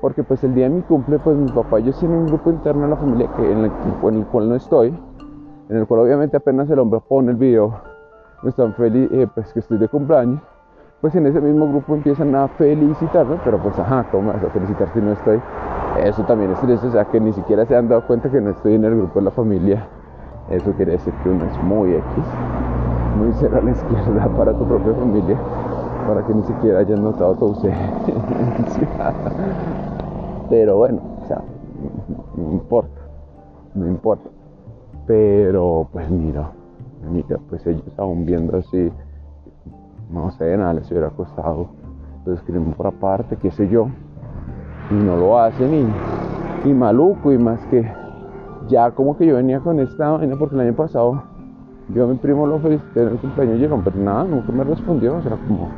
porque 0.01 0.23
pues 0.23 0.45
el 0.45 0.55
día 0.55 0.69
de 0.69 0.77
mi 0.77 0.83
cumple, 0.83 1.19
pues 1.19 1.37
mi 1.37 1.51
papá 1.51 1.81
yo 1.81 1.93
tienen 1.93 2.19
un 2.19 2.27
grupo 2.27 2.51
interno 2.51 2.85
en 2.85 2.91
la 2.91 2.97
familia 2.97 3.31
que, 3.37 3.51
en, 3.51 3.59
el, 3.59 3.73
en 4.05 4.15
el 4.15 4.27
cual 4.27 4.49
no 4.49 4.55
estoy, 4.55 4.97
en 5.69 5.77
el 5.77 5.87
cual 5.87 6.01
obviamente 6.01 6.37
apenas 6.37 6.71
el 6.71 6.79
hombre 6.79 7.01
pone 7.09 7.33
el 7.33 7.37
video, 7.37 7.96
están 8.45 8.75
feliz, 8.75 9.11
eh, 9.13 9.27
pues 9.35 9.53
que 9.53 9.61
estoy 9.61 9.79
de 9.79 9.89
cumpleaños, 9.89 10.41
pues 11.01 11.15
en 11.15 11.27
ese 11.27 11.41
mismo 11.41 11.69
grupo 11.69 11.95
empiezan 11.95 12.35
a 12.35 12.49
felicitarme, 12.49 13.37
pero 13.45 13.59
pues 13.59 13.79
ajá, 13.79 14.07
¿cómo 14.11 14.33
vas 14.33 14.43
a 14.43 14.51
felicitar 14.51 14.89
si 14.93 15.01
no 15.01 15.13
estoy? 15.13 15.41
Eso 16.03 16.23
también 16.25 16.51
es 16.53 16.61
triste, 16.61 16.87
o 16.87 16.91
sea 16.91 17.05
que 17.05 17.21
ni 17.21 17.33
siquiera 17.33 17.65
se 17.67 17.77
han 17.77 17.89
dado 17.89 18.03
cuenta 18.07 18.31
que 18.31 18.41
no 18.41 18.51
estoy 18.51 18.75
en 18.75 18.85
el 18.85 18.97
grupo 18.97 19.19
de 19.19 19.25
la 19.25 19.31
familia. 19.31 19.87
Eso 20.51 20.73
quiere 20.73 20.93
decir 20.93 21.13
que 21.23 21.29
uno 21.29 21.45
es 21.45 21.63
muy 21.63 21.93
X, 21.93 22.05
muy 23.19 23.33
cero 23.35 23.59
a 23.61 23.65
la 23.65 23.71
izquierda 23.73 24.29
para 24.37 24.53
tu 24.53 24.65
propia 24.65 24.95
familia, 24.95 25.37
para 26.07 26.25
que 26.25 26.35
ni 26.35 26.43
siquiera 26.45 26.79
hayan 26.81 27.03
notado 27.03 27.35
tu 27.35 27.45
ausencia. 27.47 28.15
Pero 30.49 30.77
bueno, 30.77 31.01
o 31.23 31.27
sea, 31.27 31.43
no, 32.37 32.53
importa, 32.53 33.01
no 33.75 33.87
importa. 33.87 34.31
Pero 35.07 35.89
pues 35.93 36.09
mira, 36.11 36.51
mira, 37.11 37.39
pues 37.49 37.67
ellos 37.67 37.83
aún 37.99 38.27
viendo 38.27 38.57
así, 38.57 38.93
no 40.11 40.31
sé, 40.33 40.57
nada 40.57 40.75
les 40.75 40.91
hubiera 40.91 41.11
costado, 41.11 41.69
lo 42.25 42.35
escriben 42.35 42.73
por 42.73 42.87
aparte, 42.87 43.37
qué 43.37 43.51
sé 43.51 43.69
yo, 43.69 43.89
y 44.91 44.95
no 44.95 45.17
lo 45.17 45.39
hacen 45.39 45.75
y, 45.75 46.69
y 46.69 46.75
maluco 46.75 47.33
y 47.33 47.39
más 47.39 47.61
que 47.67 47.91
ya 48.69 48.91
como 48.91 49.17
que 49.17 49.27
yo 49.27 49.37
venía 49.37 49.61
con 49.61 49.79
esta 49.81 50.11
vaina 50.11 50.37
porque 50.37 50.57
el 50.57 50.63
año 50.63 50.75
pasado 50.75 51.23
yo 51.89 52.05
a 52.05 52.07
mi 52.09 52.17
primo 52.17 52.47
lo 52.47 52.59
felicité 52.59 53.03
en 53.03 53.09
el 53.09 53.19
cumpleaños 53.19 53.59
y 53.59 53.61
llegó, 53.61 53.81
pero 53.85 53.97
nada, 53.97 54.25
nunca 54.25 54.51
me 54.51 54.65
respondió, 54.65 55.17
o 55.17 55.23
sea, 55.23 55.37
como 55.47 55.69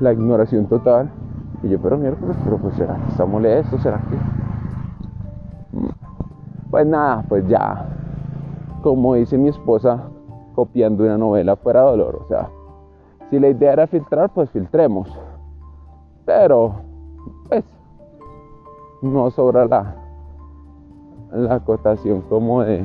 la 0.00 0.12
ignoración 0.12 0.66
total. 0.66 1.10
Y 1.62 1.68
yo, 1.68 1.78
pero 1.80 1.98
miércoles, 1.98 2.36
pero 2.42 2.56
pues 2.56 2.74
será 2.74 2.96
que 2.96 3.10
está 3.10 3.26
molesto, 3.26 3.78
será 3.78 3.98
que. 3.98 4.16
Pues 6.70 6.86
nada, 6.86 7.24
pues 7.28 7.46
ya, 7.48 7.86
como 8.82 9.14
dice 9.14 9.36
mi 9.36 9.48
esposa, 9.48 10.04
copiando 10.56 11.04
una 11.04 11.16
novela 11.16 11.54
fuera 11.54 11.82
dolor. 11.82 12.22
O 12.24 12.28
sea, 12.28 12.48
si 13.30 13.38
la 13.38 13.48
idea 13.48 13.74
era 13.74 13.86
filtrar, 13.86 14.30
pues 14.30 14.50
filtremos. 14.50 15.08
Pero, 16.24 16.74
pues, 17.48 17.64
no 19.02 19.30
sobra 19.30 19.66
la, 19.66 19.94
la 21.30 21.54
acotación 21.56 22.22
como 22.22 22.62
de, 22.62 22.84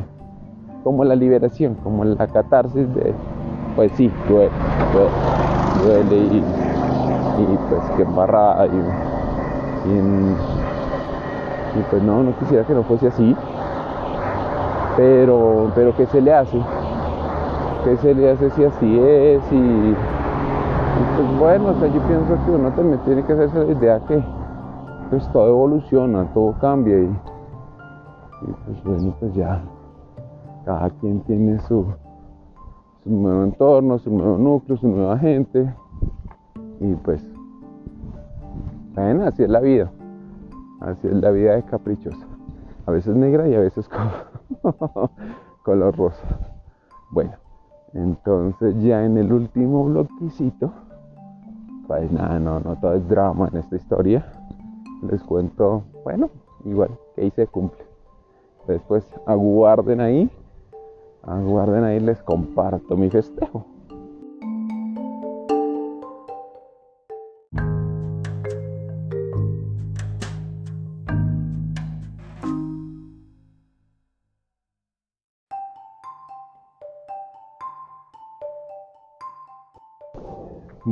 como 0.83 1.03
la 1.03 1.15
liberación, 1.15 1.75
como 1.83 2.03
la 2.05 2.27
catarsis 2.27 2.93
de, 2.93 3.13
pues 3.75 3.91
sí, 3.93 4.11
duele, 4.27 4.51
duele, 5.83 6.17
y 6.17 7.57
pues 7.69 7.81
que 7.95 8.03
embarrada 8.03 8.67
y, 8.67 8.69
y, 11.79 11.83
pues 11.89 12.03
no, 12.03 12.21
no 12.21 12.37
quisiera 12.37 12.63
que 12.65 12.73
no 12.73 12.83
fuese 12.83 13.07
así, 13.07 13.35
pero, 14.97 15.71
pero 15.73 15.95
¿qué 15.95 16.05
se 16.07 16.21
le 16.21 16.33
hace? 16.33 16.61
¿Qué 17.83 17.97
se 17.97 18.13
le 18.13 18.31
hace 18.31 18.49
si 18.51 18.63
así 18.63 18.99
es? 18.99 19.41
Y, 19.51 19.95
pues 21.15 21.39
bueno, 21.39 21.69
o 21.69 21.73
sea, 21.79 21.87
yo 21.87 22.01
pienso 22.07 22.45
que 22.45 22.51
uno 22.51 22.71
también 22.71 22.99
tiene 23.05 23.23
que 23.23 23.33
hacerse 23.33 23.65
la 23.65 23.71
idea 23.71 23.99
que 24.07 24.23
pues 25.09 25.27
todo 25.33 25.47
evoluciona, 25.49 26.25
todo 26.33 26.53
cambia 26.59 26.99
y, 26.99 27.03
y 27.03 28.51
pues 28.65 28.83
bueno, 28.83 29.15
pues 29.19 29.33
ya 29.33 29.61
cada 30.65 30.89
quien 30.91 31.21
tiene 31.21 31.59
su, 31.61 31.85
su 33.03 33.09
nuevo 33.09 33.43
entorno, 33.43 33.97
su 33.97 34.11
nuevo 34.11 34.37
núcleo, 34.37 34.77
su 34.77 34.87
nueva 34.87 35.17
gente 35.17 35.73
y 36.79 36.95
pues, 36.95 37.23
bueno, 38.95 39.25
así 39.25 39.43
es 39.43 39.49
la 39.49 39.59
vida. 39.59 39.91
Así 40.81 41.07
es 41.07 41.13
la 41.13 41.29
vida 41.29 41.55
de 41.55 41.63
caprichosa. 41.63 42.25
A 42.87 42.91
veces 42.91 43.15
negra 43.15 43.47
y 43.47 43.53
a 43.53 43.59
veces 43.59 43.87
color 45.63 45.95
rosa. 45.95 46.23
Bueno, 47.11 47.33
entonces 47.93 48.81
ya 48.81 49.03
en 49.05 49.17
el 49.17 49.31
último 49.31 49.85
bloquecito, 49.85 50.71
pues 51.87 52.11
nada, 52.11 52.39
no, 52.39 52.59
no 52.59 52.75
todo 52.77 52.93
es 52.93 53.07
drama 53.07 53.49
en 53.51 53.59
esta 53.59 53.75
historia. 53.75 54.25
Les 55.09 55.21
cuento, 55.23 55.83
bueno, 56.03 56.29
igual 56.63 56.91
que 57.15 57.23
ahí 57.23 57.31
se 57.31 57.47
cumple. 57.47 57.83
Después 58.67 59.05
aguarden 59.25 59.99
ahí, 59.99 60.29
aguarden 61.23 61.83
ahí, 61.83 61.99
les 61.99 62.21
comparto 62.23 62.95
mi 62.95 63.09
festejo. 63.09 63.65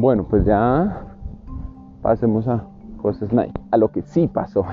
Bueno, 0.02 0.24
pues 0.24 0.46
ya 0.46 1.02
pasemos 2.02 2.48
a 2.48 2.64
cosas 3.02 3.30
a 3.70 3.76
lo 3.76 3.92
que 3.92 4.02
sí 4.02 4.30
pasó. 4.30 4.64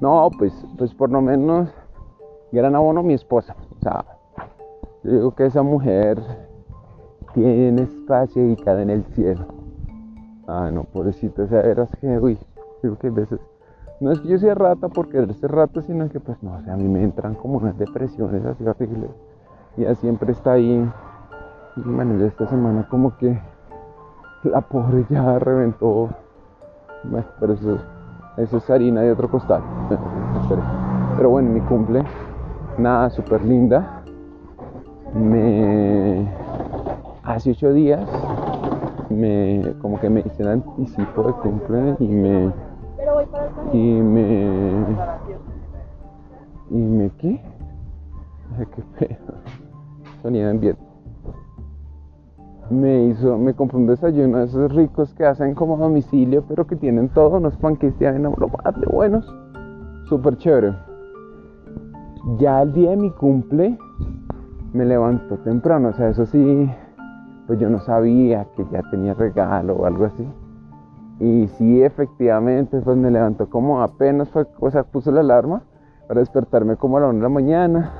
No, 0.00 0.30
pues, 0.38 0.50
pues 0.78 0.94
por 0.94 1.10
lo 1.10 1.20
menos 1.20 1.68
gran 2.50 2.74
abono 2.74 3.02
mi 3.02 3.12
esposa. 3.12 3.54
O 3.76 3.82
sea, 3.82 4.06
yo 5.04 5.12
digo 5.12 5.34
que 5.34 5.44
esa 5.44 5.62
mujer 5.62 6.22
tiene 7.34 7.82
espacio 7.82 8.40
dedicado 8.40 8.78
en 8.78 8.88
el 8.88 9.04
cielo. 9.12 9.44
Ay, 10.46 10.72
no, 10.72 10.84
pobrecita, 10.84 11.42
o 11.42 11.46
sea, 11.46 11.60
eras 11.60 11.90
que, 12.00 12.18
uy, 12.18 12.38
digo 12.82 12.96
que 12.96 13.08
a 13.08 13.10
veces, 13.10 13.38
no 14.00 14.10
es 14.10 14.20
que 14.20 14.28
yo 14.28 14.38
sea 14.38 14.54
rata 14.54 14.88
porque 14.88 15.30
ser 15.34 15.52
rata, 15.52 15.82
sino 15.82 16.08
que 16.08 16.18
pues 16.18 16.42
no, 16.42 16.54
o 16.54 16.62
sea, 16.62 16.72
a 16.72 16.76
mí 16.78 16.88
me 16.88 17.04
entran 17.04 17.34
como 17.34 17.58
unas 17.58 17.76
depresiones 17.76 18.42
así 18.46 18.66
horribles. 18.66 19.10
Y 19.76 19.82
ella 19.82 19.94
siempre 19.96 20.32
está 20.32 20.52
ahí. 20.52 20.90
Y 21.76 21.80
bueno, 21.82 22.18
ya 22.18 22.24
esta 22.24 22.46
semana 22.46 22.88
como 22.88 23.14
que 23.18 23.38
la 24.44 24.60
pobre 24.60 25.04
ya 25.08 25.38
reventó. 25.38 26.08
Pero 27.40 27.52
eso, 27.52 28.56
es 28.56 28.70
harina 28.70 29.02
de 29.02 29.12
otro 29.12 29.30
costal. 29.30 29.62
Pero 31.16 31.30
bueno, 31.30 31.50
mi 31.50 31.60
cumple, 31.60 32.04
nada, 32.76 33.10
súper 33.10 33.44
linda. 33.44 34.02
Me. 35.14 36.28
Hace 37.24 37.50
ocho 37.50 37.72
días, 37.72 38.08
me. 39.10 39.74
Como 39.80 39.98
que 40.00 40.08
me 40.10 40.20
hice 40.20 40.42
el 40.42 40.48
anticipo 40.48 41.22
de 41.22 41.32
cumple 41.34 41.96
y 41.98 42.08
me. 42.08 42.52
Y 43.72 44.00
me. 44.00 44.84
¿Y 46.70 46.76
me 46.76 47.10
qué? 47.18 47.40
¿Qué 48.74 48.82
pedo? 48.98 49.34
Sonido 50.22 50.50
en 50.50 50.60
viento 50.60 50.87
me 52.70 53.04
hizo, 53.04 53.38
me 53.38 53.54
compré 53.54 53.78
un 53.78 53.86
desayuno 53.86 54.38
de 54.38 54.44
esos 54.44 54.74
ricos 54.74 55.14
que 55.14 55.24
hacen 55.24 55.54
como 55.54 55.76
domicilio, 55.76 56.44
pero 56.46 56.66
que 56.66 56.76
tienen 56.76 57.08
todo, 57.08 57.38
unos 57.38 57.56
panqueques 57.56 57.98
de 57.98 58.18
lo 58.18 58.30
más 58.30 58.80
de 58.80 58.86
buenos, 58.86 59.34
súper 60.08 60.36
chévere. 60.36 60.74
Ya 62.38 62.62
el 62.62 62.72
día 62.72 62.90
de 62.90 62.96
mi 62.96 63.10
cumple 63.10 63.78
me 64.72 64.84
levantó 64.84 65.36
temprano, 65.38 65.88
o 65.88 65.92
sea, 65.92 66.08
eso 66.08 66.26
sí, 66.26 66.70
pues 67.46 67.58
yo 67.58 67.70
no 67.70 67.80
sabía 67.80 68.46
que 68.56 68.66
ya 68.70 68.82
tenía 68.90 69.14
regalo 69.14 69.74
o 69.76 69.86
algo 69.86 70.04
así. 70.04 70.28
Y 71.20 71.48
sí, 71.48 71.82
efectivamente, 71.82 72.80
pues 72.80 72.96
me 72.96 73.10
levantó 73.10 73.48
como 73.48 73.82
apenas 73.82 74.28
fue, 74.28 74.46
o 74.60 74.70
sea, 74.70 74.84
puse 74.84 75.10
la 75.10 75.20
alarma 75.20 75.62
para 76.06 76.20
despertarme 76.20 76.76
como 76.76 76.98
a 76.98 77.00
la 77.00 77.08
1 77.08 77.16
de 77.16 77.22
la 77.22 77.28
mañana. 77.28 77.92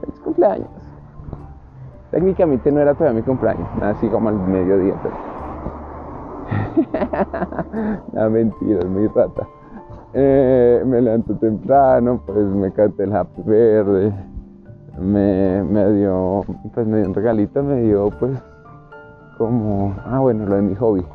Feliz 0.00 0.20
cumpleaños. 0.20 0.81
Técnicamente 2.12 2.70
no 2.70 2.80
era 2.80 2.92
todavía 2.92 3.20
mi 3.20 3.26
cumpleaños, 3.26 3.66
así 3.80 4.06
como 4.08 4.28
al 4.28 4.36
mediodía, 4.36 4.94
pero. 5.02 5.14
no, 8.12 8.30
mentira, 8.30 8.80
es 8.80 8.86
muy 8.86 9.06
rata. 9.08 9.48
Eh, 10.12 10.82
me 10.84 11.00
levanto 11.00 11.34
temprano, 11.36 12.20
pues 12.26 12.44
me 12.44 12.70
canté 12.70 13.04
el 13.04 13.16
happy 13.16 13.42
verde. 13.46 14.12
Me, 15.00 15.64
me, 15.64 15.90
dio, 15.92 16.42
pues 16.74 16.86
me 16.86 16.98
dio 16.98 17.08
un 17.08 17.14
regalito, 17.14 17.62
me 17.62 17.80
dio 17.80 18.10
pues 18.20 18.38
como, 19.38 19.94
ah 20.04 20.18
bueno, 20.18 20.44
lo 20.44 20.56
de 20.56 20.62
mi 20.62 20.74
hobby. 20.74 21.06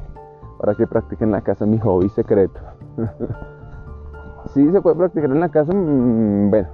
Para 0.60 0.74
que 0.74 0.88
practique 0.88 1.24
en 1.24 1.32
la 1.32 1.42
casa 1.42 1.68
mi 1.68 1.78
hobby 1.78 2.10
secreto. 2.10 2.60
sí 4.48 4.68
se 4.72 4.82
puede 4.82 4.96
practicar 4.96 5.30
en 5.30 5.42
la 5.42 5.50
casa, 5.50 5.72
mm, 5.76 6.50
bueno, 6.50 6.70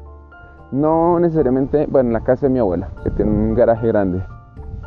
no 0.73 1.19
necesariamente, 1.19 1.85
bueno, 1.85 2.09
en 2.09 2.13
la 2.13 2.23
casa 2.23 2.47
de 2.47 2.53
mi 2.53 2.59
abuela, 2.59 2.89
que 3.03 3.11
tiene 3.11 3.29
un 3.29 3.53
garaje 3.53 3.87
grande, 3.87 4.23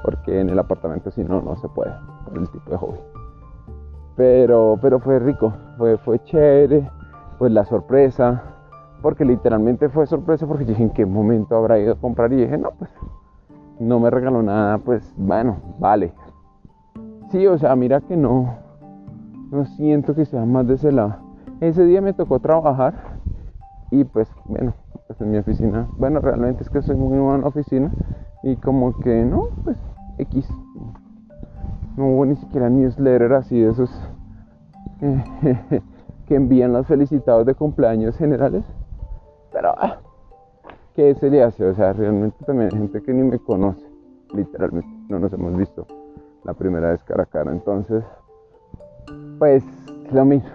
porque 0.03 0.41
en 0.41 0.51
el 0.51 0.59
apartamento 0.59 1.13
si 1.13 1.23
no, 1.23 1.41
no 1.41 1.55
se 1.57 1.69
puede, 1.69 1.93
por 2.25 2.37
el 2.37 2.49
tipo 2.51 2.71
de 2.73 2.77
hobby. 2.77 2.99
Pero, 4.17 4.79
pero 4.83 4.99
fue 4.99 5.21
rico, 5.21 5.53
fue, 5.79 5.97
fue 5.99 6.19
chévere, 6.25 6.91
pues 7.39 7.53
la 7.53 7.65
sorpresa, 7.65 8.43
porque 9.01 9.25
literalmente 9.25 9.89
fue 9.89 10.07
sorpresa 10.07 10.45
porque 10.47 10.65
dije 10.65 10.83
en 10.83 10.91
qué 10.91 11.07
momento 11.07 11.55
habrá 11.55 11.79
ido 11.79 11.93
a 11.93 12.01
comprar 12.01 12.33
y 12.33 12.37
dije, 12.37 12.59
no, 12.59 12.73
pues 12.73 12.91
no 13.79 14.01
me 14.01 14.11
regaló 14.11 14.43
nada, 14.43 14.79
pues 14.79 15.15
bueno, 15.17 15.59
vale. 15.79 16.13
Sí, 17.31 17.47
o 17.47 17.57
sea, 17.59 17.77
mira 17.77 18.01
que 18.01 18.17
no, 18.17 18.57
no 19.53 19.65
siento 19.67 20.17
que 20.17 20.25
sea 20.25 20.45
más 20.45 20.67
de 20.67 20.75
ese 20.75 20.91
lado. 20.91 21.19
Ese 21.61 21.85
día 21.85 22.01
me 22.01 22.13
tocó 22.13 22.41
trabajar 22.41 22.95
y 23.93 24.03
pues 24.03 24.29
bueno, 24.47 24.75
pues 25.07 25.21
en 25.21 25.31
mi 25.31 25.39
oficina. 25.39 25.89
Bueno, 25.99 26.21
realmente 26.21 26.63
es 26.63 26.71
que 26.71 26.83
soy 26.83 26.97
muy 26.97 27.11
nuevo 27.11 27.35
en 27.35 27.43
la 27.43 27.49
oficina 27.49 27.93
y 28.43 28.57
como 28.57 28.99
que 29.01 29.25
no, 29.25 29.49
pues 29.65 29.77
X. 30.19 30.49
No 31.97 32.09
hubo 32.09 32.27
ni 32.27 32.37
siquiera 32.37 32.69
newsletter 32.69 33.33
así 33.33 33.61
de 33.61 33.71
esos 33.71 33.91
que 36.27 36.35
envían 36.35 36.73
los 36.73 36.87
felicitados 36.87 37.47
de 37.47 37.55
cumpleaños 37.55 38.17
generales. 38.17 38.65
Pero, 39.53 39.75
ah, 39.79 39.99
¿qué 40.95 41.15
se 41.15 41.31
le 41.31 41.43
hace? 41.43 41.65
O 41.65 41.75
sea, 41.75 41.93
realmente 41.93 42.45
también 42.45 42.71
hay 42.73 42.79
gente 42.79 43.03
que 43.03 43.15
ni 43.15 43.23
me 43.23 43.39
conoce, 43.39 43.87
literalmente. 44.35 44.89
No 45.09 45.19
nos 45.19 45.33
hemos 45.33 45.57
visto 45.57 45.87
la 46.45 46.53
primera 46.55 46.91
vez 46.91 47.03
cara 47.05 47.23
a 47.23 47.27
cara. 47.27 47.53
Entonces, 47.53 48.05
pues 49.39 49.65
lo 50.13 50.25
mismo. 50.25 50.51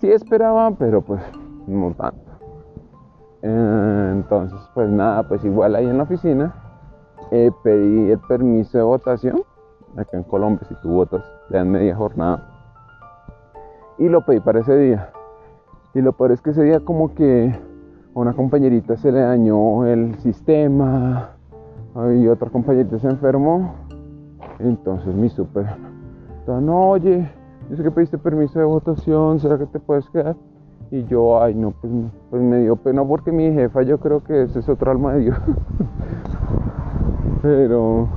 Sí 0.00 0.10
esperaba, 0.10 0.70
pero 0.72 1.02
pues 1.02 1.20
no 1.66 1.92
tanto. 1.94 2.29
Entonces, 3.42 4.58
pues 4.74 4.88
nada, 4.90 5.22
pues 5.26 5.44
igual 5.44 5.74
ahí 5.74 5.86
en 5.86 5.96
la 5.96 6.02
oficina 6.02 6.54
eh, 7.30 7.50
pedí 7.62 8.10
el 8.10 8.18
permiso 8.18 8.78
de 8.78 8.84
votación. 8.84 9.42
Acá 9.96 10.16
en 10.16 10.24
Colombia, 10.24 10.66
si 10.68 10.74
tú 10.76 10.90
votas, 10.90 11.24
te 11.48 11.56
dan 11.56 11.70
media 11.70 11.96
jornada. 11.96 12.46
Y 13.98 14.08
lo 14.08 14.24
pedí 14.24 14.40
para 14.40 14.60
ese 14.60 14.76
día. 14.76 15.10
Y 15.94 16.00
lo 16.00 16.12
peor 16.12 16.32
es 16.32 16.40
que 16.40 16.50
ese 16.50 16.62
día 16.62 16.80
como 16.80 17.14
que 17.14 17.58
a 18.14 18.18
una 18.18 18.32
compañerita 18.32 18.96
se 18.96 19.10
le 19.10 19.20
dañó 19.20 19.86
el 19.86 20.16
sistema 20.20 21.30
y 22.14 22.28
otra 22.28 22.50
compañerita 22.50 22.98
se 22.98 23.08
enfermó. 23.08 23.74
Entonces 24.58 25.14
mi 25.14 25.28
super, 25.28 25.66
no, 26.58 26.90
oye, 26.90 27.30
yo 27.68 27.76
sé 27.76 27.82
que 27.82 27.90
pediste 27.90 28.18
permiso 28.18 28.58
de 28.58 28.64
votación, 28.64 29.38
¿será 29.38 29.56
que 29.56 29.66
te 29.66 29.78
puedes 29.78 30.08
quedar? 30.10 30.34
Y 30.92 31.04
yo, 31.04 31.40
ay, 31.40 31.54
no, 31.54 31.70
pues, 31.70 31.92
pues 32.30 32.42
me 32.42 32.58
dio 32.58 32.74
pena 32.74 33.04
porque 33.04 33.30
mi 33.30 33.52
jefa, 33.52 33.82
yo 33.82 33.98
creo 33.98 34.24
que 34.24 34.42
ese 34.42 34.58
es 34.58 34.68
otro 34.68 34.90
alma 34.90 35.14
de 35.14 35.20
Dios. 35.20 35.38
pero, 37.42 38.08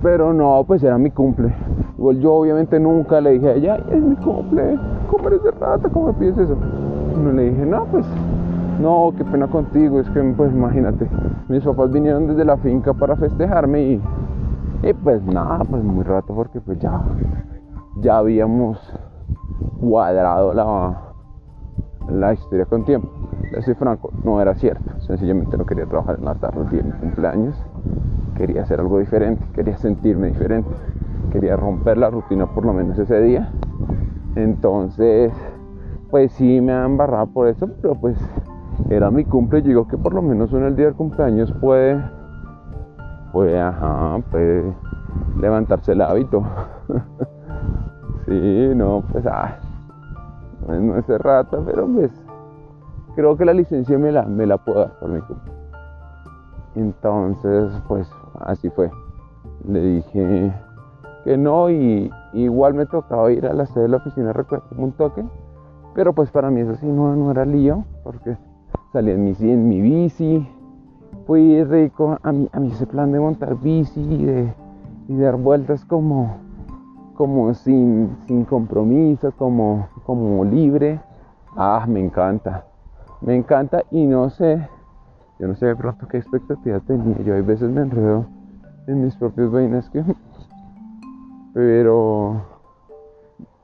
pero 0.00 0.32
no, 0.32 0.62
pues 0.64 0.84
era 0.84 0.98
mi 0.98 1.10
cumple. 1.10 1.52
Igual 1.98 2.20
yo 2.20 2.34
obviamente 2.34 2.78
nunca 2.78 3.20
le 3.20 3.32
dije 3.32 3.48
a 3.48 3.54
ella, 3.54 3.76
es 3.90 4.00
mi 4.00 4.14
cumple, 4.14 4.78
¿cómo 5.10 5.26
eres 5.26 5.42
de 5.42 5.50
rata? 5.50 5.88
¿Cómo 5.88 6.06
me 6.06 6.12
pides 6.12 6.38
eso? 6.38 6.56
No 7.24 7.32
le 7.32 7.50
dije, 7.50 7.66
no, 7.66 7.86
pues, 7.86 8.06
no, 8.80 9.12
qué 9.16 9.24
pena 9.24 9.48
contigo, 9.48 9.98
es 9.98 10.08
que, 10.10 10.22
pues 10.36 10.52
imagínate, 10.52 11.08
mis 11.48 11.64
papás 11.64 11.90
vinieron 11.90 12.28
desde 12.28 12.44
la 12.44 12.56
finca 12.58 12.94
para 12.94 13.16
festejarme 13.16 13.82
y, 13.82 14.02
y 14.84 14.92
pues 14.92 15.24
nada, 15.24 15.64
pues 15.68 15.82
muy 15.82 16.04
rato 16.04 16.32
porque 16.36 16.60
pues 16.60 16.78
ya, 16.78 17.02
ya 17.96 18.18
habíamos 18.18 18.78
cuadrado 19.80 20.54
la 20.54 21.07
la 22.10 22.32
historia 22.32 22.64
con 22.66 22.84
tiempo. 22.84 23.08
Le 23.52 23.62
soy 23.62 23.74
franco, 23.74 24.10
no 24.24 24.40
era 24.40 24.54
cierto. 24.54 25.00
Sencillamente 25.00 25.56
no 25.56 25.66
quería 25.66 25.86
trabajar 25.86 26.16
en 26.18 26.24
la 26.24 26.34
tarde 26.34 26.62
el 26.62 26.68
día 26.68 26.82
de 26.82 26.92
mi 26.92 26.98
cumpleaños. 26.98 27.56
Quería 28.36 28.62
hacer 28.62 28.80
algo 28.80 28.98
diferente, 28.98 29.44
quería 29.54 29.76
sentirme 29.76 30.28
diferente. 30.28 30.70
Quería 31.32 31.56
romper 31.56 31.98
la 31.98 32.10
rutina 32.10 32.46
por 32.46 32.64
lo 32.64 32.72
menos 32.72 32.98
ese 32.98 33.20
día. 33.20 33.50
Entonces, 34.36 35.32
pues 36.10 36.32
sí 36.32 36.60
me 36.60 36.72
han 36.72 36.92
embarrado 36.92 37.26
por 37.26 37.48
eso, 37.48 37.68
pero 37.80 37.94
pues 37.94 38.18
era 38.90 39.10
mi 39.10 39.24
cumple. 39.24 39.62
Digo 39.62 39.88
que 39.88 39.96
por 39.96 40.14
lo 40.14 40.22
menos 40.22 40.52
uno 40.52 40.66
el 40.66 40.76
día 40.76 40.86
del 40.86 40.94
cumpleaños 40.94 41.52
puede, 41.60 42.02
puede, 43.32 43.60
ajá, 43.60 44.18
puede 44.30 44.74
levantarse 45.40 45.92
el 45.92 46.02
hábito. 46.02 46.44
sí, 48.26 48.72
no, 48.74 49.02
pues, 49.10 49.26
ah 49.26 49.58
no 50.68 50.98
es 50.98 51.08
rata, 51.08 51.58
pero 51.64 51.86
pues 51.86 52.10
creo 53.14 53.36
que 53.36 53.44
la 53.44 53.54
licencia 53.54 53.98
me 53.98 54.12
la, 54.12 54.22
me 54.24 54.46
la 54.46 54.58
puedo 54.58 54.80
dar 54.80 54.98
por 54.98 55.08
mi 55.10 55.20
culpa. 55.20 55.50
Entonces, 56.74 57.72
pues 57.88 58.08
así 58.40 58.70
fue. 58.70 58.90
Le 59.66 59.80
dije 59.80 60.52
que 61.24 61.36
no 61.36 61.68
y 61.70 62.10
igual 62.32 62.74
me 62.74 62.86
tocaba 62.86 63.32
ir 63.32 63.46
a 63.46 63.52
la 63.52 63.66
sede 63.66 63.84
de 63.84 63.88
la 63.88 63.96
oficina 63.96 64.32
recuerdo 64.32 64.66
como 64.68 64.84
un 64.84 64.92
toque, 64.92 65.24
pero 65.94 66.12
pues 66.12 66.30
para 66.30 66.50
mí 66.50 66.60
eso 66.60 66.76
sí 66.76 66.86
no, 66.86 67.16
no 67.16 67.30
era 67.30 67.44
lío, 67.44 67.84
porque 68.04 68.36
salí 68.92 69.10
en 69.10 69.24
mi, 69.24 69.34
en 69.40 69.68
mi 69.68 69.80
bici, 69.80 70.48
fui 71.26 71.64
rico, 71.64 72.18
a 72.22 72.32
mí, 72.32 72.48
a 72.52 72.60
mí 72.60 72.70
ese 72.70 72.86
plan 72.86 73.10
de 73.10 73.18
montar 73.18 73.56
bici 73.56 74.00
y 74.00 74.24
de, 74.24 74.54
y 75.08 75.16
dar 75.16 75.36
vueltas 75.36 75.84
como 75.84 76.48
como 77.18 77.52
sin, 77.52 78.16
sin 78.28 78.44
compromiso, 78.44 79.32
como, 79.32 79.88
como 80.08 80.42
libre. 80.42 80.98
Ah, 81.54 81.84
me 81.86 82.00
encanta. 82.00 82.64
Me 83.20 83.36
encanta 83.36 83.82
y 83.90 84.06
no 84.06 84.30
sé, 84.30 84.66
yo 85.38 85.48
no 85.48 85.54
sé 85.54 85.66
de 85.66 85.76
pronto 85.76 86.08
qué 86.08 86.16
expectativas 86.16 86.82
tenía. 86.86 87.18
Yo 87.18 87.34
a 87.34 87.42
veces 87.42 87.68
me 87.70 87.82
enredo 87.82 88.24
en 88.86 89.04
mis 89.04 89.14
propias 89.16 89.50
vainas. 89.50 89.90
Pero... 91.54 92.40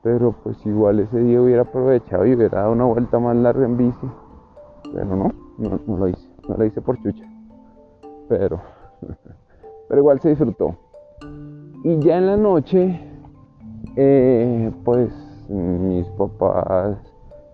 Pero 0.03 0.35
pues 0.43 0.63
igual 0.67 0.99
ese 0.99 1.17
día 1.17 1.41
hubiera 1.41 1.63
aprovechado 1.63 2.27
y 2.27 2.35
hubiera 2.35 2.59
dado 2.59 2.73
una 2.73 2.85
vuelta 2.85 3.17
más 3.17 3.35
larga 3.35 3.65
en 3.65 3.77
bici. 3.77 4.07
Pero 4.93 5.15
no, 5.15 5.31
no, 5.57 5.79
no 5.87 5.97
lo 5.97 6.07
hice. 6.09 6.29
No 6.47 6.57
lo 6.57 6.63
hice 6.63 6.79
por 6.79 7.01
chucha. 7.01 7.25
Pero... 8.29 8.61
Pero 9.89 9.99
igual 9.99 10.19
se 10.19 10.29
disfrutó. 10.29 10.75
Y 11.83 11.97
ya 12.01 12.17
en 12.17 12.27
la 12.27 12.37
noche 12.37 12.99
eh, 13.95 14.71
pues 14.83 15.24
mis 15.49 16.07
papás 16.11 16.97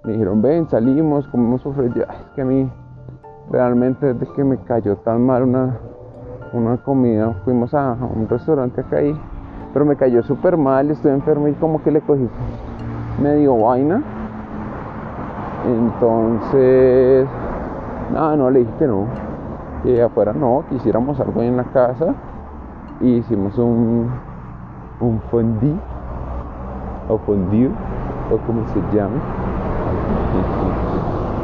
me 0.04 0.14
dijeron, 0.14 0.42
ven, 0.42 0.68
salimos, 0.70 1.28
comemos 1.28 1.62
sofrito. 1.62 2.02
Es 2.02 2.30
que 2.36 2.42
a 2.42 2.46
mí 2.46 2.70
realmente 3.50 4.14
desde 4.14 4.34
que 4.34 4.44
me 4.44 4.58
cayó 4.58 4.96
tan 4.98 5.26
mal 5.26 5.44
una, 5.44 5.78
una 6.54 6.78
comida, 6.78 7.34
fuimos 7.44 7.74
a, 7.74 7.94
un 7.94 8.28
restaurante 8.28 8.82
acá 8.82 8.98
ahí 8.98 9.16
pero 9.74 9.86
me 9.86 9.96
cayó 9.96 10.22
súper 10.24 10.58
mal, 10.58 10.90
estoy 10.92 11.12
enfermo 11.12 11.48
y 11.48 11.54
como 11.54 11.82
que 11.82 11.92
le 11.92 12.02
cogí 12.02 12.28
medio 13.22 13.58
vaina. 13.58 14.02
Entonces, 15.66 17.28
nada, 18.12 18.36
no 18.36 18.50
le 18.50 18.60
dije 18.60 18.72
que 18.80 18.88
no, 18.88 19.06
que 19.84 20.02
afuera 20.02 20.34
no, 20.34 20.64
que 20.68 20.76
hiciéramos 20.76 21.20
algo 21.20 21.42
en 21.42 21.58
la 21.58 21.64
casa. 21.66 22.14
Y 23.00 23.18
hicimos 23.18 23.58
un, 23.58 24.10
un 25.00 25.20
o 27.12 27.18
fondue, 27.20 27.70
o 28.32 28.38
como 28.46 28.66
se 28.68 28.80
llame. 28.96 29.20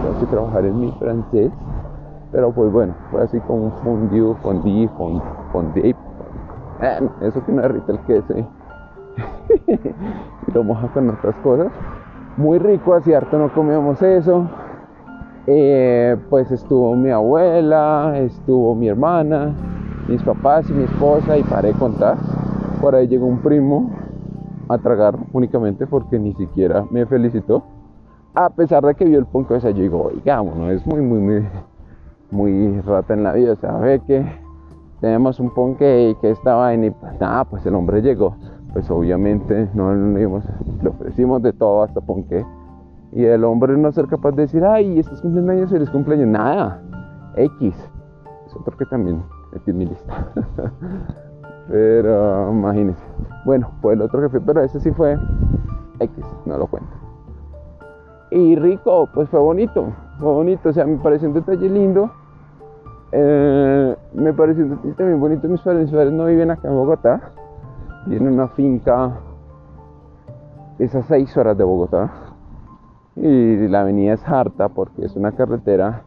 Tengo 0.01 0.19
que 0.19 0.25
trabajar 0.27 0.65
en 0.65 0.79
mi 0.79 0.91
francés, 0.93 1.51
pero 2.31 2.51
pues 2.51 2.71
bueno, 2.71 2.93
fue 3.11 3.23
así 3.23 3.39
como 3.41 3.65
un 3.65 3.71
fondue, 3.83 4.35
fondue, 4.41 4.89
fondue, 4.97 5.21
fondue. 5.51 5.95
Eso 7.21 7.43
que 7.45 7.51
no 7.51 7.61
derrite 7.61 7.91
el 7.91 7.99
queso 7.99 8.33
y 8.37 8.45
lo 10.53 10.63
moja 10.63 10.87
con 10.89 11.09
otras 11.09 11.35
cosas. 11.37 11.71
Muy 12.37 12.59
rico, 12.59 12.93
así 12.93 13.13
harto 13.13 13.37
no 13.37 13.51
comíamos 13.51 14.01
eso. 14.01 14.47
Eh, 15.47 16.17
pues 16.29 16.51
estuvo 16.51 16.95
mi 16.95 17.09
abuela, 17.09 18.13
estuvo 18.17 18.75
mi 18.75 18.89
hermana, 18.89 19.53
mis 20.07 20.21
papás 20.21 20.69
y 20.69 20.73
mi 20.73 20.83
esposa 20.83 21.37
y 21.37 21.43
paré 21.43 21.69
de 21.69 21.79
contar. 21.79 22.17
Por 22.81 22.93
ahí 22.93 23.07
llegó 23.07 23.25
un 23.25 23.39
primo 23.39 23.89
a 24.69 24.77
tragar 24.77 25.17
únicamente 25.33 25.87
porque 25.87 26.19
ni 26.19 26.33
siquiera 26.33 26.85
me 26.89 27.05
felicitó. 27.05 27.63
A 28.33 28.49
pesar 28.49 28.85
de 28.85 28.93
que 28.95 29.05
vio 29.05 29.19
el 29.19 29.25
punto, 29.25 29.55
o 29.55 29.59
sea, 29.59 29.71
yo 29.71 29.81
digo, 29.81 30.11
oiga, 30.13 30.43
no 30.43 30.69
es 30.69 30.85
muy, 30.85 31.01
muy, 31.01 31.19
muy, 31.19 31.47
muy 32.31 32.81
rata 32.81 33.13
en 33.13 33.23
la 33.23 33.33
vida. 33.33 33.53
O 33.53 33.55
sea, 33.55 33.77
ve 33.77 33.99
que 34.05 34.25
tenemos 35.01 35.39
un 35.39 35.53
ponque 35.53 36.09
y 36.09 36.15
que 36.15 36.31
estaba 36.31 36.73
en 36.73 36.85
y 36.85 36.91
pues 36.91 37.19
nada, 37.19 37.45
pues 37.45 37.65
el 37.65 37.75
hombre 37.75 38.01
llegó. 38.01 38.35
Pues 38.73 38.89
obviamente 38.91 39.69
no 39.73 39.93
le, 39.93 40.25
ofrecimos 40.25 41.41
de 41.41 41.53
todo 41.53 41.83
hasta 41.83 42.01
ponque. 42.01 42.45
Y 43.11 43.23
el 43.23 43.43
hombre 43.43 43.75
no 43.77 43.91
ser 43.91 44.07
capaz 44.07 44.31
de 44.31 44.43
decir, 44.43 44.63
ay, 44.63 44.99
estos 44.99 45.21
cumpleaños, 45.21 45.71
feliz 45.71 45.89
cumpleaños, 45.89 46.27
nada. 46.27 46.81
X. 47.35 47.73
Es 48.45 48.55
otro 48.55 48.77
que 48.77 48.85
también 48.85 49.23
metí 49.51 49.71
en 49.71 49.77
mi 49.77 49.85
lista. 49.85 50.27
pero 51.69 52.51
imagínense. 52.51 53.03
Bueno, 53.45 53.71
fue 53.81 53.93
el 53.93 54.01
otro 54.01 54.21
que 54.21 54.29
fue, 54.29 54.41
pero 54.41 54.61
ese 54.61 54.79
sí 54.79 54.91
fue 54.91 55.17
X, 55.99 56.25
no 56.45 56.57
lo 56.57 56.67
cuento. 56.67 56.89
Y 58.31 58.55
rico, 58.55 59.07
pues 59.13 59.29
fue 59.29 59.39
bonito, 59.39 59.93
fue 60.19 60.31
bonito, 60.31 60.69
o 60.69 60.73
sea, 60.73 60.85
me 60.85 60.97
pareció 60.97 61.29
un 61.29 61.33
detalle 61.33 61.69
lindo. 61.69 62.11
Eh, 63.11 63.95
me 64.13 64.33
pareció 64.33 64.65
un 64.65 64.71
detalle 64.71 64.93
también 64.93 65.19
bonito. 65.19 65.47
Mis 65.47 65.61
padres, 65.61 65.91
mis 65.91 66.11
no 66.11 66.25
viven 66.25 66.51
acá 66.51 66.67
en 66.67 66.75
Bogotá, 66.75 67.31
viven 68.05 68.27
en 68.27 68.33
una 68.33 68.49
finca, 68.49 69.11
esas 70.77 71.05
seis 71.05 71.35
horas 71.37 71.57
de 71.57 71.63
Bogotá. 71.63 72.11
Y 73.15 73.67
la 73.67 73.81
avenida 73.81 74.13
es 74.13 74.27
harta 74.27 74.69
porque 74.69 75.05
es 75.05 75.15
una 75.15 75.31
carretera, 75.31 76.03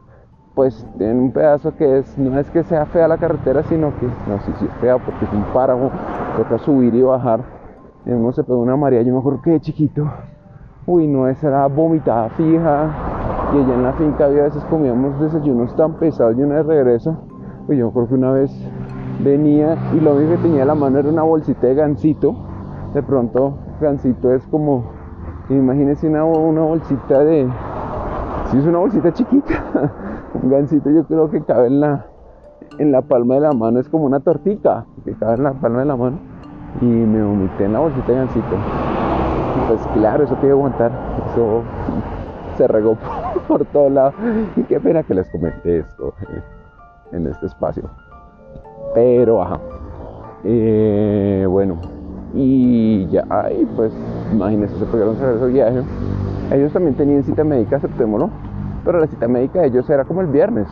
pues 0.60 0.86
en 0.98 1.18
un 1.18 1.32
pedazo 1.32 1.74
que 1.74 2.00
es, 2.00 2.18
no 2.18 2.38
es 2.38 2.50
que 2.50 2.62
sea 2.64 2.84
fea 2.84 3.08
la 3.08 3.16
carretera, 3.16 3.62
sino 3.62 3.98
que, 3.98 4.04
no 4.28 4.38
sé 4.40 4.52
si 4.58 4.66
es 4.66 4.72
fea 4.74 4.98
porque 4.98 5.24
es 5.24 5.32
un 5.32 5.42
páramo, 5.54 5.90
toca 6.36 6.58
subir 6.58 6.94
y 6.94 7.00
bajar. 7.00 7.40
Y 8.04 8.10
uno 8.10 8.30
se 8.30 8.44
pegó 8.44 8.58
una 8.58 8.76
María, 8.76 9.00
yo 9.00 9.10
me 9.14 9.20
acuerdo 9.20 9.40
que 9.40 9.52
de 9.52 9.60
chiquito 9.62 10.06
uy, 10.84 11.06
no, 11.06 11.28
esa 11.28 11.48
era 11.48 11.66
vomitada 11.66 12.28
fija. 12.36 12.90
Y 13.54 13.58
allá 13.58 13.74
en 13.74 13.82
la 13.84 13.94
finca 13.94 14.26
había 14.26 14.42
veces 14.42 14.62
comíamos 14.64 15.18
desayunos 15.18 15.74
tan 15.76 15.94
pesados 15.94 16.36
y 16.36 16.42
una 16.42 16.56
de 16.56 16.62
regreso. 16.64 17.16
Pues 17.66 17.78
yo 17.78 17.88
acuerdo 17.88 18.10
que 18.10 18.14
una 18.16 18.32
vez 18.32 18.50
venía 19.24 19.78
y 19.94 20.00
lo 20.00 20.14
único 20.14 20.32
que 20.32 20.42
tenía 20.42 20.60
en 20.60 20.68
la 20.68 20.74
mano 20.74 20.98
era 20.98 21.08
una 21.08 21.22
bolsita 21.22 21.68
de 21.68 21.74
gansito. 21.74 22.34
De 22.92 23.02
pronto, 23.02 23.54
gansito 23.80 24.30
es 24.34 24.46
como, 24.48 24.84
imagínense 25.48 26.06
una, 26.06 26.22
una 26.22 26.60
bolsita 26.60 27.20
de, 27.20 27.48
si 28.50 28.58
es 28.58 28.66
una 28.66 28.78
bolsita 28.78 29.10
chiquita, 29.10 29.54
gansito 30.42 30.90
yo 30.90 31.04
creo 31.04 31.30
que 31.30 31.42
cabe 31.42 31.66
en 31.66 31.80
la, 31.80 32.06
en 32.78 32.92
la 32.92 33.02
palma 33.02 33.34
de 33.34 33.40
la 33.40 33.52
mano, 33.52 33.80
es 33.80 33.88
como 33.88 34.04
una 34.04 34.20
tortica 34.20 34.86
que 35.04 35.12
cabe 35.14 35.34
en 35.34 35.42
la 35.44 35.52
palma 35.52 35.80
de 35.80 35.86
la 35.86 35.96
mano. 35.96 36.18
Y 36.80 36.84
me 36.84 37.22
vomité 37.22 37.64
en 37.64 37.72
la 37.72 37.80
bolsita 37.80 38.12
de 38.12 38.18
gansito 38.18 38.56
pues 39.70 39.80
claro, 39.94 40.24
eso 40.24 40.34
tiene 40.34 40.48
que 40.48 40.52
aguantar. 40.52 40.90
Eso 41.30 41.62
se 42.56 42.66
regó 42.66 42.96
por, 43.48 43.64
todos 43.66 43.92
lados. 43.92 44.14
Y 44.56 44.62
qué 44.64 44.80
pena 44.80 45.02
que 45.02 45.14
les 45.14 45.28
comenté 45.30 45.78
esto 45.78 46.12
en 47.12 47.26
este 47.26 47.46
espacio. 47.46 47.84
Pero, 48.94 49.42
ajá. 49.42 49.60
Eh, 50.42 51.46
bueno, 51.48 51.76
y 52.34 53.06
ya, 53.08 53.24
ahí 53.28 53.68
pues, 53.76 53.92
imagínense, 54.32 54.76
se 54.76 54.86
pegaron 54.86 55.16
a 55.22 55.32
ese 55.32 55.46
viaje. 55.46 55.82
Ellos 56.50 56.72
también 56.72 56.96
tenían 56.96 57.22
cita 57.22 57.44
médica, 57.44 57.76
aceptémoslo. 57.76 58.30
Pero 58.84 59.00
la 59.00 59.06
cita 59.06 59.28
médica 59.28 59.60
de 59.60 59.68
ellos 59.68 59.88
era 59.90 60.04
como 60.04 60.20
el 60.20 60.28
viernes. 60.28 60.68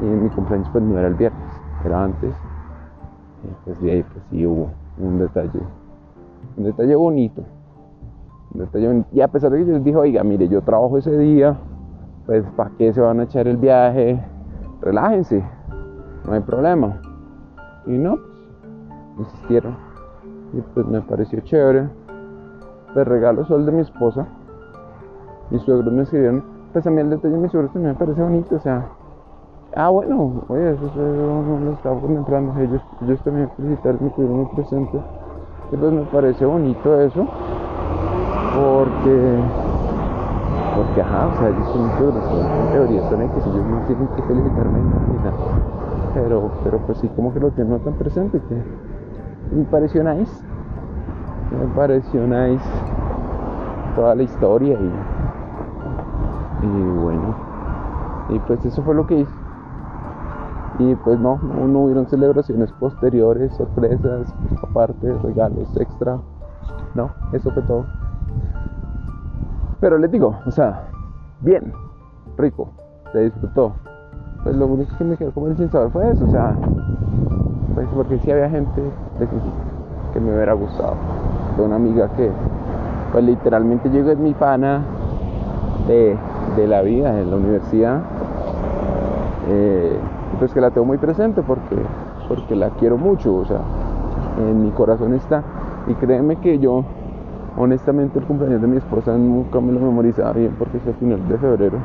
Y 0.00 0.04
mi 0.04 0.28
cumpleaños 0.30 0.68
pues 0.72 0.82
no 0.82 0.98
era 0.98 1.08
el 1.08 1.14
viernes, 1.14 1.60
era 1.84 2.04
antes. 2.04 2.34
Y 3.44 3.48
pues 3.64 3.80
de 3.80 3.90
ahí 3.90 4.02
pues 4.02 4.24
sí 4.30 4.46
hubo 4.46 4.70
un 4.98 5.18
detalle, 5.18 5.60
un 6.56 6.64
detalle 6.64 6.94
bonito. 6.94 7.42
Y 9.12 9.20
a 9.20 9.28
pesar 9.28 9.50
de 9.52 9.58
que 9.58 9.66
yo 9.66 9.72
les 9.74 9.84
dije, 9.84 9.96
oiga, 9.96 10.24
mire, 10.24 10.48
yo 10.48 10.60
trabajo 10.62 10.98
ese 10.98 11.16
día, 11.16 11.56
pues 12.26 12.44
¿para 12.56 12.70
qué 12.78 12.92
se 12.92 13.00
van 13.00 13.20
a 13.20 13.24
echar 13.24 13.46
el 13.46 13.56
viaje? 13.56 14.20
Relájense, 14.80 15.44
no 16.26 16.32
hay 16.32 16.40
problema. 16.40 17.00
Y 17.86 17.92
no, 17.92 18.18
pues, 19.16 19.28
insistieron. 19.28 19.76
Y 20.52 20.60
pues 20.74 20.86
me 20.86 21.00
pareció 21.00 21.40
chévere. 21.40 21.88
De 22.94 23.04
regalo 23.04 23.44
sol 23.44 23.64
de 23.66 23.72
mi 23.72 23.82
esposa. 23.82 24.26
Mis 25.50 25.62
suegros 25.62 25.92
me 25.92 26.02
escribieron, 26.02 26.42
pues 26.72 26.86
a 26.86 26.90
mí 26.90 27.00
el 27.00 27.10
detalle 27.10 27.34
de 27.34 27.40
mis 27.40 27.50
suegros 27.50 27.72
también 27.72 27.92
me 27.92 27.98
parece 27.98 28.22
bonito, 28.22 28.56
o 28.56 28.60
sea, 28.60 28.86
ah 29.76 29.88
bueno, 29.88 30.42
oye, 30.48 30.72
eso, 30.72 30.90
no 30.96 31.60
lo 31.60 31.72
estaba 31.72 32.00
comentando, 32.00 32.60
ellos, 32.60 32.82
ellos 33.02 33.20
también 33.22 33.48
felicitaron, 33.56 33.98
me 34.02 34.10
tuvieron 34.10 34.36
muy 34.38 34.46
presente. 34.54 34.98
Y 35.72 35.76
pues 35.76 35.92
me 35.92 36.02
parece 36.02 36.44
bonito 36.44 37.00
eso 37.00 37.26
porque 38.56 39.38
porque 40.76 41.00
ajá, 41.00 41.26
o 41.26 41.38
sea, 41.38 41.48
ellos 41.48 41.68
son 41.72 41.82
muchos 41.86 42.14
en 42.14 42.72
teoría 42.72 43.08
son 43.08 43.22
X, 43.22 43.46
ellos 43.46 43.66
no 43.66 43.80
tienen 43.86 44.08
que 44.08 44.22
felicitarme 44.22 44.78
ni 44.80 45.18
nada. 45.18 45.32
Pero, 46.14 46.50
pero 46.64 46.78
pues 46.78 46.98
sí 46.98 47.08
como 47.14 47.32
que 47.32 47.40
lo 47.40 47.50
tienen 47.50 47.72
no 47.72 47.78
tan 47.78 47.94
presente 47.94 48.40
que 48.48 48.54
me 49.54 49.64
pareció 49.64 50.02
nice. 50.02 50.32
Me 51.50 51.66
pareció 51.74 52.26
nice 52.26 52.64
toda 53.94 54.14
la 54.14 54.22
historia 54.22 54.74
y, 54.74 54.92
y 56.62 56.98
bueno. 56.98 57.34
Y 58.28 58.38
pues 58.40 58.64
eso 58.64 58.82
fue 58.82 58.94
lo 58.94 59.06
que 59.06 59.20
hice. 59.20 59.32
Y 60.78 60.94
pues 60.94 61.18
no, 61.18 61.36
no, 61.36 61.80
hubieron 61.80 62.06
celebraciones 62.06 62.72
posteriores, 62.72 63.52
sorpresas, 63.54 64.32
aparte, 64.62 65.12
regalos 65.22 65.76
extra. 65.76 66.18
No, 66.94 67.10
eso 67.32 67.50
fue 67.50 67.62
todo. 67.64 67.84
Pero 69.80 69.98
les 69.98 70.10
digo, 70.10 70.36
o 70.46 70.50
sea, 70.50 70.88
bien, 71.40 71.72
rico, 72.38 72.70
se 73.12 73.20
disfrutó. 73.20 73.74
Pues 74.42 74.56
lo 74.56 74.66
único 74.66 74.96
que 74.96 75.04
me 75.04 75.16
quedó 75.16 75.32
como 75.32 75.48
el 75.48 75.56
sin 75.56 75.70
sabor 75.70 75.90
fue 75.90 76.10
eso, 76.10 76.24
o 76.24 76.30
sea, 76.30 76.56
pues 77.74 77.86
porque 77.94 78.18
sí 78.20 78.30
había 78.30 78.48
gente 78.48 78.82
que 80.14 80.20
me 80.20 80.34
hubiera 80.34 80.54
gustado. 80.54 80.94
De 81.56 81.62
una 81.62 81.76
amiga 81.76 82.08
que, 82.16 82.30
pues 83.12 83.24
literalmente 83.24 83.90
llegó 83.90 84.10
es 84.10 84.18
mi 84.18 84.32
pana 84.32 84.82
de, 86.56 86.66
la 86.66 86.82
vida, 86.82 87.20
en 87.20 87.30
la 87.30 87.36
universidad. 87.36 88.02
Pues 90.38 90.52
que 90.54 90.60
la 90.60 90.70
tengo 90.70 90.86
muy 90.86 90.98
presente 90.98 91.42
porque, 91.42 91.76
porque 92.28 92.56
la 92.56 92.70
quiero 92.70 92.96
mucho, 92.96 93.34
o 93.34 93.44
sea, 93.44 93.60
en 94.38 94.64
mi 94.64 94.70
corazón 94.70 95.14
está. 95.14 95.42
Y 95.86 95.94
créeme 95.94 96.36
que 96.36 96.58
yo 96.58 96.84
Honestamente 97.56 98.18
el 98.18 98.24
cumpleaños 98.24 98.62
de 98.62 98.68
mi 98.68 98.76
esposa 98.76 99.16
nunca 99.18 99.60
me 99.60 99.72
lo 99.72 99.80
memorizaba 99.80 100.32
bien 100.32 100.54
porque 100.58 100.78
es 100.78 100.86
el 100.86 100.94
final 100.94 101.28
de 101.28 101.36
febrero. 101.36 101.78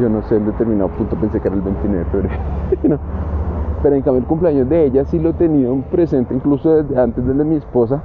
Yo 0.00 0.08
no 0.08 0.22
sé, 0.22 0.36
en 0.36 0.46
determinado 0.46 0.88
punto 0.88 1.16
pensé 1.16 1.38
que 1.38 1.48
era 1.48 1.56
el 1.56 1.62
29 1.62 1.98
de 1.98 2.10
febrero. 2.10 2.34
Pero 3.82 3.96
en 3.96 4.02
cambio 4.02 4.20
el 4.20 4.26
cumpleaños 4.26 4.68
de 4.68 4.86
ella 4.86 5.04
sí 5.04 5.18
lo 5.18 5.34
tenía 5.34 5.68
presente 5.90 6.34
incluso 6.34 6.82
desde 6.82 7.00
antes 7.00 7.26
de 7.26 7.44
mi 7.44 7.56
esposa. 7.56 8.00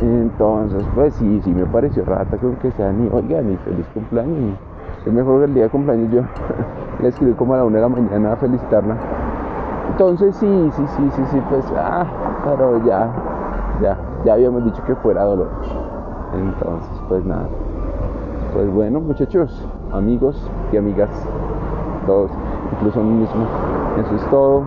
Entonces, 0.00 0.84
pues 0.94 1.14
sí, 1.14 1.40
sí 1.42 1.50
me 1.50 1.64
pareció 1.66 2.04
rata 2.04 2.36
con 2.36 2.56
que 2.56 2.70
sea 2.72 2.92
ni, 2.92 3.08
oiga, 3.08 3.40
ni 3.40 3.56
feliz 3.56 3.86
cumpleaños. 3.94 4.56
Es 5.06 5.12
mejor 5.12 5.38
que 5.38 5.44
el 5.46 5.54
día 5.54 5.64
de 5.64 5.70
cumpleaños 5.70 6.10
yo 6.12 6.22
le 7.00 7.08
escribí 7.08 7.32
como 7.32 7.54
a 7.54 7.58
la 7.58 7.64
una 7.64 7.76
de 7.76 7.82
la 7.82 7.88
mañana 7.88 8.32
a 8.32 8.36
felicitarla. 8.36 8.96
Entonces 9.90 10.36
sí, 10.36 10.70
sí, 10.76 10.82
sí, 10.96 11.10
sí, 11.16 11.22
sí, 11.30 11.42
pues, 11.48 11.64
ah, 11.76 12.04
pero 12.44 12.84
ya, 12.84 13.10
ya, 13.82 13.96
ya 14.24 14.32
habíamos 14.34 14.64
dicho 14.64 14.82
que 14.84 14.94
fuera 14.96 15.24
dolor. 15.24 15.48
Entonces, 16.34 17.02
pues 17.08 17.24
nada. 17.24 17.48
Pues 18.52 18.70
bueno, 18.72 19.00
muchachos, 19.00 19.66
amigos 19.92 20.50
y 20.72 20.76
amigas, 20.76 21.10
todos, 22.06 22.30
incluso 22.72 23.00
a 23.00 23.02
mí 23.02 23.12
mismo, 23.20 23.46
eso 23.98 24.14
es 24.14 24.30
todo 24.30 24.64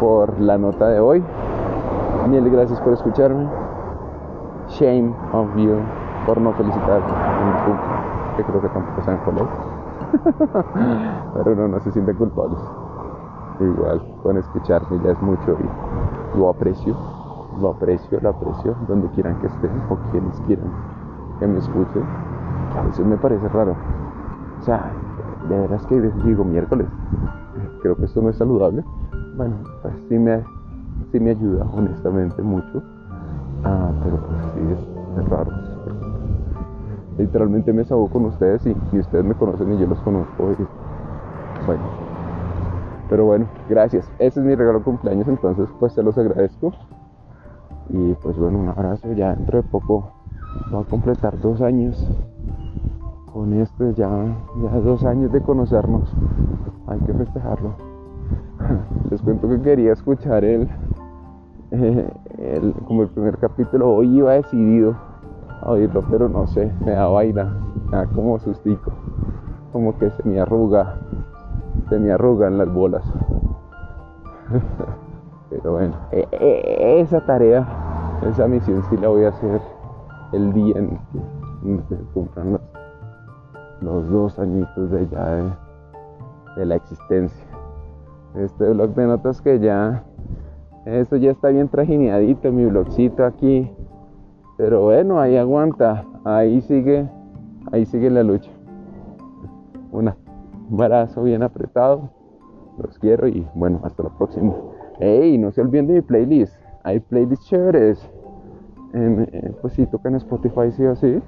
por 0.00 0.40
la 0.40 0.58
nota 0.58 0.88
de 0.88 1.00
hoy. 1.00 1.22
Mil 2.28 2.48
gracias 2.50 2.80
por 2.80 2.94
escucharme. 2.94 3.46
shame 4.68 5.14
of 5.32 5.54
you 5.56 5.78
por 6.26 6.40
no 6.40 6.52
felicitar 6.54 7.00
un 7.02 7.64
punto 7.64 8.13
que 8.36 8.44
creo 8.44 8.60
que 8.60 8.68
tampoco 8.68 9.02
saben 9.02 9.20
cuál 9.24 9.38
es. 9.38 9.48
Pero 11.34 11.54
no, 11.54 11.68
no 11.68 11.80
se 11.80 11.92
sienten 11.92 12.16
culpables. 12.16 12.60
Igual, 13.60 14.02
con 14.22 14.36
escucharme 14.36 14.98
ya 15.04 15.12
es 15.12 15.22
mucho 15.22 15.56
y 15.60 16.38
lo 16.38 16.50
aprecio, 16.50 16.94
lo 17.60 17.70
aprecio, 17.70 18.18
lo 18.20 18.30
aprecio 18.30 18.74
donde 18.88 19.08
quieran 19.10 19.36
que 19.36 19.46
estén 19.46 19.70
o 19.88 19.96
quienes 20.10 20.40
quieran 20.46 20.70
que 21.38 21.46
me 21.46 21.58
escuchen. 21.58 22.02
A 22.76 22.82
veces 22.82 23.06
me 23.06 23.16
parece 23.16 23.48
raro. 23.48 23.76
O 24.60 24.62
sea, 24.64 24.90
de 25.48 25.58
veras 25.58 25.84
que 25.86 26.00
digo 26.00 26.44
miércoles, 26.44 26.86
creo 27.82 27.96
que 27.96 28.06
esto 28.06 28.22
no 28.22 28.30
es 28.30 28.36
saludable. 28.36 28.84
Bueno, 29.36 29.56
pues 29.82 29.94
sí 30.08 30.18
me, 30.18 30.42
sí 31.12 31.20
me 31.20 31.30
ayuda 31.30 31.66
honestamente 31.72 32.42
mucho. 32.42 32.82
Ah, 33.64 33.90
pero 34.02 34.16
pues 34.16 34.38
sí, 34.54 34.60
es, 34.72 35.28
raro. 35.28 35.50
Literalmente 37.18 37.72
me 37.72 37.84
sabo 37.84 38.08
con 38.08 38.24
ustedes 38.26 38.66
y 38.66 38.98
ustedes 38.98 39.24
me 39.24 39.34
conocen 39.34 39.72
y 39.72 39.78
yo 39.78 39.86
los 39.86 40.00
conozco. 40.00 40.54
bueno, 41.66 41.82
pero 43.08 43.26
bueno, 43.26 43.46
gracias. 43.68 44.10
Ese 44.18 44.40
es 44.40 44.46
mi 44.46 44.54
regalo 44.54 44.78
de 44.78 44.84
cumpleaños, 44.84 45.28
entonces 45.28 45.68
pues 45.78 45.92
se 45.92 46.02
los 46.02 46.18
agradezco. 46.18 46.72
Y 47.90 48.14
pues 48.14 48.36
bueno, 48.36 48.58
un 48.58 48.68
abrazo. 48.68 49.12
Ya 49.12 49.34
dentro 49.34 49.62
de 49.62 49.68
poco 49.68 50.10
voy 50.70 50.82
a 50.82 50.88
completar 50.88 51.38
dos 51.40 51.60
años 51.60 52.08
con 53.32 53.52
esto, 53.52 53.90
ya, 53.92 54.08
ya 54.62 54.80
dos 54.80 55.04
años 55.04 55.30
de 55.32 55.40
conocernos. 55.40 56.12
Hay 56.88 56.98
que 57.00 57.12
festejarlo. 57.12 57.74
Les 59.10 59.22
cuento 59.22 59.48
que 59.48 59.60
quería 59.60 59.92
escuchar 59.92 60.44
el, 60.44 60.68
el, 61.70 62.74
como 62.86 63.02
el 63.02 63.08
primer 63.08 63.38
capítulo. 63.38 63.92
Hoy 63.92 64.18
iba 64.18 64.32
decidido 64.32 64.96
oírlo, 65.62 66.02
pero 66.10 66.28
no 66.28 66.46
sé, 66.46 66.72
me 66.84 66.92
da 66.92 67.06
vaina, 67.06 67.56
me 67.90 67.96
da 67.96 68.06
como 68.06 68.38
sustico, 68.38 68.92
como 69.72 69.96
que 69.98 70.10
se 70.10 70.22
me 70.28 70.40
arruga 70.40 70.96
se 71.88 71.98
me 71.98 72.12
arrugan 72.12 72.58
las 72.58 72.72
bolas. 72.72 73.04
Pero 75.50 75.72
bueno, 75.72 75.94
e, 76.10 76.26
e, 76.32 77.00
esa 77.00 77.20
tarea, 77.20 77.66
esa 78.28 78.46
misión 78.48 78.82
sí 78.88 78.96
la 78.96 79.08
voy 79.08 79.24
a 79.24 79.28
hacer 79.28 79.60
el 80.32 80.52
día 80.52 80.78
en 80.78 80.98
que 81.88 81.96
se 81.96 82.02
cumplan 82.12 82.58
los, 83.80 84.10
dos 84.10 84.38
añitos 84.38 84.90
de 84.90 85.08
ya 85.08 85.54
de, 86.56 86.66
la 86.66 86.76
existencia. 86.76 87.46
Este 88.34 88.68
blog 88.70 88.94
de 88.94 89.06
notas 89.06 89.40
que 89.40 89.60
ya, 89.60 90.04
esto 90.86 91.16
ya 91.16 91.30
está 91.30 91.48
bien 91.48 91.68
trajineadito, 91.68 92.50
mi 92.50 92.64
blogcito 92.66 93.24
aquí. 93.24 93.70
Pero 94.56 94.82
bueno, 94.82 95.20
ahí 95.20 95.36
aguanta, 95.36 96.04
ahí 96.24 96.60
sigue, 96.62 97.08
ahí 97.72 97.84
sigue 97.86 98.10
la 98.10 98.22
lucha. 98.22 98.50
Un 99.90 100.12
brazo 100.70 101.22
bien 101.22 101.42
apretado. 101.42 102.10
Los 102.78 102.98
quiero 102.98 103.28
y 103.28 103.46
bueno, 103.54 103.80
hasta 103.84 104.02
la 104.02 104.10
próxima. 104.10 104.52
Hey, 104.98 105.38
no 105.38 105.52
se 105.52 105.60
olviden 105.60 105.86
de 105.86 105.94
mi 105.94 106.00
playlist. 106.00 106.56
Hay 106.82 107.00
playlists 107.00 107.46
chéveres. 107.46 108.10
Eh, 108.92 109.54
pues 109.60 109.74
sí, 109.74 109.86
tocan 109.86 110.14
Spotify 110.16 110.70
sí 110.72 110.84
o 110.84 110.96
sí. 110.96 111.20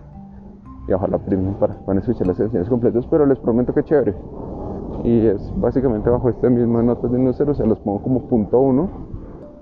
Y 0.89 0.93
ojalá 0.93 1.19
para, 1.19 1.75
para 1.85 1.99
escuchar 1.99 2.27
las 2.29 2.39
canciones 2.39 2.69
completas, 2.69 3.07
pero 3.07 3.27
les 3.27 3.39
prometo 3.39 3.75
que 3.75 3.83
chévere. 3.83 4.15
Y 5.05 5.27
es 5.27 5.53
básicamente 5.57 6.09
bajo 6.11 6.29
este 6.29 6.49
mismo 6.49 6.81
notas 6.83 7.11
de 7.11 7.19
número, 7.19 7.53
o 7.53 7.55
sea, 7.55 7.67
los 7.67 7.79
pongo 7.81 8.03
como 8.03 8.21
punto 8.23 8.61
uno. 8.61 8.89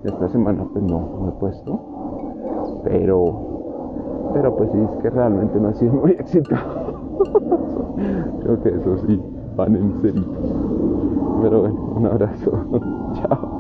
Esta 0.04 0.28
semana 0.28 0.66
pues 0.70 0.84
no, 0.84 1.00
no 1.20 1.28
he 1.28 1.32
puesto. 1.32 1.80
Pero, 2.84 3.53
pero 4.32 4.56
pues 4.56 4.70
sí, 4.72 4.78
es 4.78 5.02
que 5.02 5.10
realmente 5.10 5.58
no 5.60 5.68
ha 5.68 5.74
sido 5.74 5.92
muy 5.92 6.12
exitoso. 6.18 6.94
Creo 8.42 8.62
que 8.62 8.68
eso 8.70 8.98
sí 9.06 9.20
van 9.56 9.76
en 9.76 10.02
serio. 10.02 10.24
Pero 11.42 11.60
bueno, 11.60 11.92
un 11.96 12.06
abrazo. 12.06 12.52
Chao. 13.14 13.53